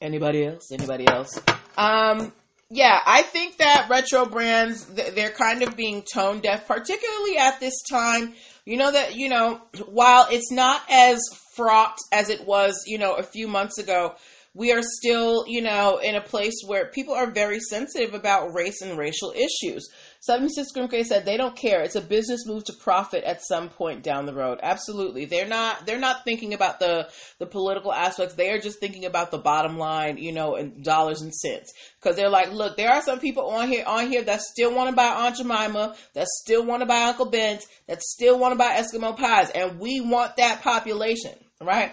Anybody 0.00 0.46
else? 0.46 0.72
Anybody 0.72 1.06
else? 1.06 1.40
Um, 1.76 2.32
yeah, 2.70 2.98
I 3.04 3.22
think 3.22 3.58
that 3.58 3.88
retro 3.90 4.26
brands 4.26 4.84
they're 4.86 5.30
kind 5.30 5.62
of 5.62 5.76
being 5.76 6.02
tone 6.02 6.40
deaf, 6.40 6.66
particularly 6.66 7.38
at 7.38 7.60
this 7.60 7.82
time. 7.90 8.34
You 8.68 8.76
know 8.76 8.92
that 8.92 9.16
you 9.16 9.30
know 9.30 9.62
while 9.86 10.26
it's 10.30 10.52
not 10.52 10.82
as 10.90 11.22
fraught 11.56 11.96
as 12.12 12.28
it 12.28 12.46
was, 12.46 12.84
you 12.86 12.98
know, 12.98 13.14
a 13.14 13.22
few 13.22 13.48
months 13.48 13.78
ago 13.78 14.14
we 14.58 14.72
are 14.72 14.82
still, 14.82 15.44
you 15.46 15.62
know, 15.62 15.98
in 15.98 16.16
a 16.16 16.20
place 16.20 16.62
where 16.66 16.86
people 16.86 17.14
are 17.14 17.30
very 17.30 17.60
sensitive 17.60 18.12
about 18.12 18.52
race 18.54 18.82
and 18.82 18.98
racial 18.98 19.32
issues. 19.32 19.88
76 20.18 20.72
Grimke 20.72 21.04
said 21.04 21.24
they 21.24 21.36
don't 21.36 21.56
care. 21.56 21.80
It's 21.82 21.94
a 21.94 22.00
business 22.00 22.44
move 22.44 22.64
to 22.64 22.72
profit 22.72 23.22
at 23.22 23.46
some 23.46 23.68
point 23.68 24.02
down 24.02 24.26
the 24.26 24.34
road. 24.34 24.58
Absolutely. 24.60 25.26
They're 25.26 25.46
not 25.46 25.86
they're 25.86 25.96
not 25.96 26.24
thinking 26.24 26.54
about 26.54 26.80
the 26.80 27.08
the 27.38 27.46
political 27.46 27.92
aspects. 27.92 28.34
They 28.34 28.50
are 28.50 28.58
just 28.58 28.80
thinking 28.80 29.04
about 29.04 29.30
the 29.30 29.38
bottom 29.38 29.78
line, 29.78 30.18
you 30.18 30.32
know, 30.32 30.56
and 30.56 30.82
dollars 30.82 31.22
and 31.22 31.32
cents. 31.32 31.72
Cuz 32.00 32.16
they're 32.16 32.28
like, 32.28 32.50
look, 32.50 32.76
there 32.76 32.90
are 32.90 33.00
some 33.00 33.20
people 33.20 33.50
on 33.50 33.68
here 33.68 33.84
on 33.86 34.10
here 34.10 34.24
that 34.24 34.40
still 34.40 34.74
want 34.74 34.90
to 34.90 34.96
buy 34.96 35.06
Aunt 35.06 35.36
Jemima, 35.36 35.94
that 36.14 36.26
still 36.26 36.66
want 36.66 36.82
to 36.82 36.86
buy 36.86 37.04
Uncle 37.04 37.26
Ben's, 37.26 37.64
that 37.86 38.02
still 38.02 38.36
want 38.36 38.50
to 38.54 38.58
buy 38.58 38.74
Eskimo 38.74 39.16
pies, 39.16 39.50
and 39.50 39.78
we 39.78 40.00
want 40.00 40.36
that 40.38 40.62
population, 40.62 41.34
right? 41.60 41.92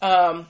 Um 0.00 0.46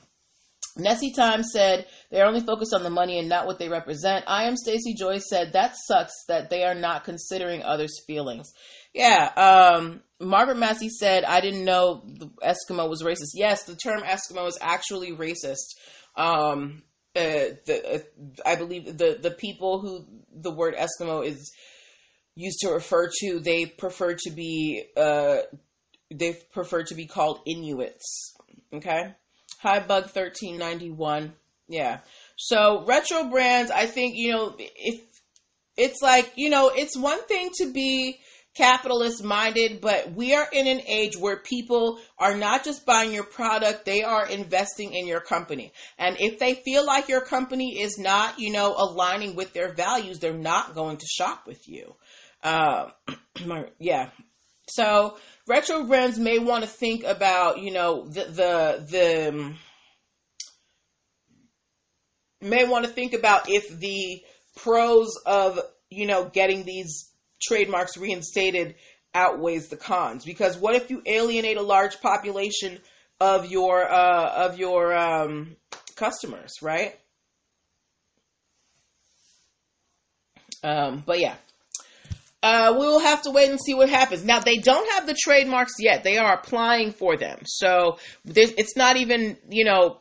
Nessie 0.79 1.12
Time 1.12 1.43
said 1.43 1.87
they're 2.11 2.27
only 2.27 2.41
focused 2.41 2.73
on 2.73 2.83
the 2.83 2.91
money 2.91 3.19
and 3.19 3.29
not 3.29 3.47
what 3.47 3.59
they 3.59 3.69
represent. 3.69 4.25
I 4.29 4.45
am 4.45 4.57
Stacy 4.57 4.95
Joy 4.95 5.19
said 5.19 5.53
that 5.53 5.77
sucks 5.77 6.14
that 6.29 6.51
they 6.51 6.64
are 6.64 6.75
not 6.75 7.05
considering 7.05 7.62
others' 7.62 8.01
feelings. 8.07 8.53
Yeah, 8.95 9.31
um, 9.37 10.03
Margaret 10.21 10.59
Massey 10.59 10.88
said 10.88 11.25
I 11.25 11.41
didn't 11.41 11.64
know 11.64 12.03
the 12.07 12.31
Eskimo 12.43 12.88
was 12.88 13.03
racist. 13.03 13.33
Yes, 13.35 13.64
the 13.64 13.77
term 13.77 14.03
Eskimo 14.03 14.47
is 14.47 14.59
actually 14.61 15.12
racist. 15.12 15.75
Um, 16.17 16.83
uh, 17.17 17.57
the 17.67 17.95
uh, 17.95 18.38
I 18.47 18.57
believe 18.57 18.97
the 18.97 19.19
the 19.21 19.31
people 19.33 19.81
who 19.81 20.07
the 20.33 20.53
word 20.53 20.75
Eskimo 20.77 21.27
is 21.27 21.53
used 22.37 22.61
to 22.61 22.71
refer 22.71 23.11
to 23.21 23.41
they 23.41 23.67
prefer 23.67 24.14
to 24.14 24.31
be 24.31 24.85
uh, 24.97 25.38
they 26.12 26.35
prefer 26.53 26.85
to 26.85 26.95
be 26.95 27.07
called 27.07 27.41
Inuits. 27.47 28.35
Okay. 28.73 29.14
Hi, 29.61 29.81
Bug 29.81 30.05
1391. 30.05 31.33
Yeah. 31.68 31.99
So, 32.37 32.85
retro 32.87 33.25
brands, 33.25 33.73
I 33.73 33.87
think, 33.87 34.14
you 34.16 34.31
know, 34.31 34.55
if 34.57 35.01
it's 35.77 36.01
like, 36.01 36.33
you 36.37 36.49
know, 36.49 36.71
it's 36.75 36.97
one 36.97 37.21
thing 37.25 37.51
to 37.59 37.73
be 37.73 38.21
capitalist 38.55 39.23
minded, 39.25 39.81
but 39.81 40.12
we 40.12 40.35
are 40.35 40.47
in 40.53 40.66
an 40.66 40.81
age 40.87 41.16
where 41.16 41.37
people 41.37 41.99
are 42.18 42.37
not 42.37 42.64
just 42.64 42.87
buying 42.87 43.12
your 43.12 43.25
product, 43.25 43.85
they 43.85 44.03
are 44.03 44.27
investing 44.27 44.92
in 44.94 45.07
your 45.07 45.21
company. 45.21 45.73
And 45.99 46.16
if 46.21 46.38
they 46.38 46.55
feel 46.55 46.87
like 46.87 47.09
your 47.09 47.21
company 47.21 47.81
is 47.81 47.99
not, 47.99 48.38
you 48.38 48.53
know, 48.53 48.75
aligning 48.77 49.35
with 49.35 49.53
their 49.53 49.73
values, 49.73 50.21
they're 50.21 50.33
not 50.33 50.75
going 50.75 50.99
to 50.99 51.07
shop 51.07 51.47
with 51.47 51.68
you. 51.68 51.94
Uh, 52.42 52.90
yeah. 53.79 54.11
So 54.68 55.16
retro 55.46 55.85
brands 55.85 56.18
may 56.18 56.38
want 56.38 56.64
to 56.64 56.68
think 56.68 57.04
about, 57.04 57.59
you 57.61 57.72
know, 57.72 58.07
the 58.07 58.24
the 58.24 58.87
the 58.88 59.28
um, 59.28 59.59
may 62.40 62.66
want 62.68 62.85
to 62.85 62.90
think 62.90 63.14
about 63.14 63.48
if 63.48 63.68
the 63.78 64.22
pros 64.57 65.16
of, 65.26 65.59
you 65.90 66.07
know, 66.07 66.24
getting 66.28 66.64
these 66.64 67.11
trademarks 67.42 67.96
reinstated 67.96 68.74
outweighs 69.14 69.68
the 69.68 69.76
cons 69.76 70.24
because 70.24 70.57
what 70.59 70.74
if 70.74 70.90
you 70.90 71.02
alienate 71.07 71.57
a 71.57 71.62
large 71.62 72.00
population 72.00 72.78
of 73.20 73.50
your 73.50 73.90
uh, 73.90 74.46
of 74.46 74.59
your 74.59 74.96
um, 74.96 75.57
customers, 75.96 76.52
right? 76.62 76.94
Um, 80.62 81.02
but 81.07 81.20
yeah, 81.20 81.37
uh, 82.42 82.77
we 82.79 82.87
will 82.87 83.01
have 83.01 83.22
to 83.22 83.31
wait 83.31 83.51
and 83.51 83.61
see 83.61 83.74
what 83.74 83.88
happens. 83.88 84.24
Now 84.24 84.40
they 84.40 84.59
don't 84.59 84.88
have 84.92 85.07
the 85.07 85.14
trademarks 85.14 85.74
yet; 85.79 86.05
they 86.05 86.18
are 86.18 86.35
applying 86.35 86.92
for 86.92 87.16
them, 87.16 87.40
so 87.44 87.98
it's 88.24 88.77
not 88.77 88.96
even 88.96 89.37
you 89.48 89.64
know 89.64 90.01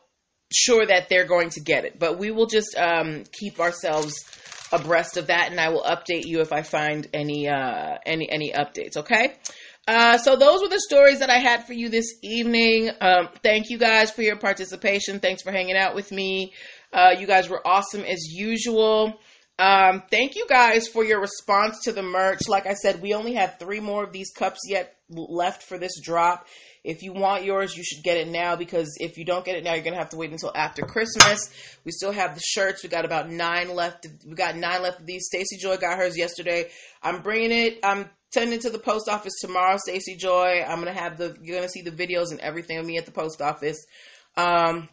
sure 0.52 0.86
that 0.86 1.08
they're 1.08 1.26
going 1.26 1.50
to 1.50 1.60
get 1.60 1.84
it. 1.84 1.98
But 1.98 2.18
we 2.18 2.30
will 2.30 2.46
just 2.46 2.76
um, 2.76 3.24
keep 3.32 3.58
ourselves 3.58 4.14
abreast 4.70 5.16
of 5.16 5.28
that, 5.28 5.50
and 5.50 5.60
I 5.60 5.70
will 5.70 5.82
update 5.82 6.26
you 6.26 6.40
if 6.40 6.52
I 6.52 6.62
find 6.62 7.08
any 7.12 7.48
uh, 7.48 7.98
any 8.06 8.30
any 8.30 8.52
updates. 8.52 8.96
Okay. 8.96 9.34
Uh, 9.88 10.18
so 10.18 10.36
those 10.36 10.60
were 10.60 10.68
the 10.68 10.80
stories 10.80 11.20
that 11.20 11.30
I 11.30 11.38
had 11.38 11.66
for 11.66 11.72
you 11.72 11.88
this 11.88 12.18
evening. 12.22 12.90
Um, 13.00 13.30
thank 13.42 13.70
you 13.70 13.78
guys 13.78 14.10
for 14.10 14.20
your 14.20 14.36
participation. 14.36 15.18
Thanks 15.18 15.42
for 15.42 15.50
hanging 15.50 15.78
out 15.78 15.94
with 15.94 16.12
me. 16.12 16.52
Uh, 16.92 17.14
you 17.18 17.26
guys 17.26 17.48
were 17.48 17.66
awesome 17.66 18.02
as 18.02 18.26
usual. 18.30 19.18
Um, 19.58 20.04
thank 20.08 20.36
you 20.36 20.46
guys 20.48 20.86
for 20.86 21.04
your 21.04 21.20
response 21.20 21.82
to 21.84 21.92
the 21.92 22.02
merch. 22.02 22.46
Like 22.46 22.66
I 22.66 22.74
said, 22.74 23.02
we 23.02 23.14
only 23.14 23.34
have 23.34 23.58
three 23.58 23.80
more 23.80 24.04
of 24.04 24.12
these 24.12 24.30
cups 24.30 24.60
yet 24.68 24.94
left 25.10 25.64
for 25.64 25.78
this 25.78 26.00
drop. 26.00 26.46
If 26.84 27.02
you 27.02 27.12
want 27.12 27.44
yours, 27.44 27.76
you 27.76 27.82
should 27.82 28.04
get 28.04 28.18
it 28.18 28.28
now 28.28 28.54
because 28.54 28.96
if 29.00 29.18
you 29.18 29.24
don't 29.24 29.44
get 29.44 29.56
it 29.56 29.64
now, 29.64 29.74
you're 29.74 29.82
gonna 29.82 29.96
have 29.96 30.10
to 30.10 30.16
wait 30.16 30.30
until 30.30 30.52
after 30.54 30.82
Christmas. 30.82 31.50
We 31.84 31.90
still 31.90 32.12
have 32.12 32.36
the 32.36 32.40
shirts. 32.40 32.84
We 32.84 32.88
got 32.88 33.04
about 33.04 33.30
nine 33.30 33.74
left. 33.74 34.06
We 34.24 34.34
got 34.34 34.56
nine 34.56 34.82
left 34.82 35.00
of 35.00 35.06
these. 35.06 35.26
Stacy 35.26 35.56
Joy 35.58 35.76
got 35.76 35.98
hers 35.98 36.16
yesterday. 36.16 36.70
I'm 37.02 37.22
bringing 37.22 37.50
it. 37.50 37.80
I'm 37.82 38.08
sending 38.32 38.56
it 38.56 38.62
to 38.62 38.70
the 38.70 38.78
post 38.78 39.08
office 39.08 39.34
tomorrow. 39.40 39.76
Stacy 39.78 40.16
Joy. 40.16 40.64
I'm 40.66 40.78
gonna 40.78 40.92
have 40.92 41.18
the. 41.18 41.36
You're 41.42 41.56
gonna 41.56 41.68
see 41.68 41.82
the 41.82 41.90
videos 41.90 42.30
and 42.30 42.38
everything 42.40 42.78
of 42.78 42.86
me 42.86 42.96
at 42.96 43.06
the 43.06 43.12
post 43.12 43.42
office. 43.42 43.84
Um, 44.36 44.88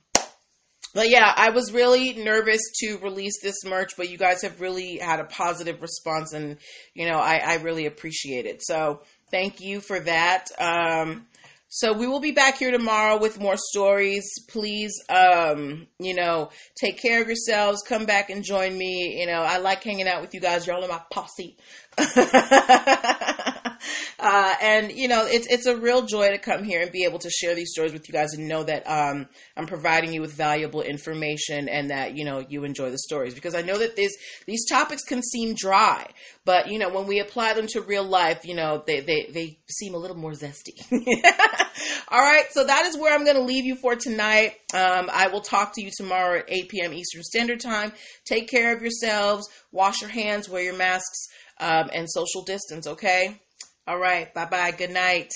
but 0.95 1.09
yeah, 1.09 1.29
I 1.35 1.49
was 1.49 1.73
really 1.73 2.13
nervous 2.13 2.61
to 2.79 2.97
release 2.99 3.41
this 3.43 3.65
merch, 3.65 3.97
but 3.97 4.09
you 4.09 4.17
guys 4.17 4.41
have 4.43 4.61
really 4.61 4.97
had 4.97 5.19
a 5.19 5.25
positive 5.25 5.81
response, 5.81 6.31
and 6.31 6.57
you 6.93 7.07
know, 7.09 7.19
I, 7.19 7.41
I 7.45 7.55
really 7.55 7.85
appreciate 7.85 8.45
it. 8.45 8.63
So 8.63 9.01
thank 9.29 9.59
you 9.59 9.81
for 9.81 9.99
that. 9.99 10.47
Um, 10.57 11.27
so 11.67 11.91
we 11.91 12.07
will 12.07 12.21
be 12.21 12.31
back 12.31 12.57
here 12.57 12.71
tomorrow 12.71 13.19
with 13.19 13.41
more 13.41 13.57
stories. 13.57 14.23
Please, 14.47 14.93
um, 15.09 15.87
you 15.99 16.15
know, 16.15 16.51
take 16.79 17.01
care 17.01 17.21
of 17.21 17.27
yourselves. 17.27 17.83
Come 17.85 18.05
back 18.05 18.29
and 18.29 18.45
join 18.45 18.77
me. 18.77 19.19
You 19.19 19.27
know, 19.27 19.41
I 19.41 19.57
like 19.57 19.83
hanging 19.83 20.07
out 20.07 20.21
with 20.21 20.33
you 20.33 20.39
guys. 20.39 20.65
You're 20.65 20.77
all 20.77 20.83
in 20.83 20.89
my 20.89 21.01
posse. 21.11 21.57
Uh, 24.19 24.53
and 24.61 24.91
you 24.91 25.07
know, 25.07 25.25
it's 25.25 25.47
it's 25.47 25.65
a 25.65 25.75
real 25.75 26.05
joy 26.05 26.29
to 26.29 26.37
come 26.37 26.63
here 26.63 26.81
and 26.81 26.91
be 26.91 27.03
able 27.03 27.19
to 27.19 27.29
share 27.29 27.55
these 27.55 27.71
stories 27.71 27.93
with 27.93 28.07
you 28.07 28.13
guys 28.13 28.33
and 28.33 28.47
know 28.47 28.63
that 28.63 28.83
um, 28.89 29.27
I'm 29.55 29.67
providing 29.67 30.13
you 30.13 30.21
with 30.21 30.33
valuable 30.33 30.81
information 30.81 31.69
and 31.69 31.89
that 31.91 32.15
you 32.15 32.25
know 32.25 32.45
you 32.47 32.63
enjoy 32.63 32.91
the 32.91 32.97
stories 32.97 33.33
because 33.33 33.55
I 33.55 33.61
know 33.61 33.77
that 33.77 33.95
these 33.95 34.15
these 34.45 34.65
topics 34.67 35.03
can 35.03 35.21
seem 35.21 35.55
dry, 35.55 36.07
but 36.45 36.69
you 36.69 36.79
know 36.79 36.89
when 36.89 37.07
we 37.07 37.19
apply 37.19 37.53
them 37.53 37.67
to 37.67 37.81
real 37.81 38.03
life, 38.03 38.45
you 38.45 38.55
know 38.55 38.83
they 38.85 39.01
they 39.01 39.29
they 39.33 39.59
seem 39.69 39.93
a 39.93 39.97
little 39.97 40.17
more 40.17 40.31
zesty. 40.31 40.75
All 42.07 42.21
right, 42.21 42.45
so 42.51 42.63
that 42.63 42.85
is 42.85 42.97
where 42.97 43.13
I'm 43.13 43.25
going 43.25 43.35
to 43.35 43.43
leave 43.43 43.65
you 43.65 43.75
for 43.75 43.95
tonight. 43.95 44.53
Um, 44.73 45.09
I 45.11 45.27
will 45.31 45.41
talk 45.41 45.73
to 45.75 45.83
you 45.83 45.91
tomorrow 45.95 46.39
at 46.39 46.45
8 46.47 46.69
p.m. 46.69 46.93
Eastern 46.93 47.23
Standard 47.23 47.59
Time. 47.59 47.91
Take 48.25 48.47
care 48.47 48.75
of 48.75 48.81
yourselves. 48.81 49.49
Wash 49.71 50.01
your 50.01 50.09
hands. 50.09 50.47
Wear 50.47 50.63
your 50.63 50.77
masks. 50.77 51.27
Um, 51.59 51.89
and 51.93 52.09
social 52.09 52.43
distance. 52.43 52.85
Okay. 52.85 53.39
All 53.87 53.97
right. 53.97 54.33
Bye 54.33 54.45
bye. 54.45 54.71
Good 54.71 54.91
night. 54.91 55.31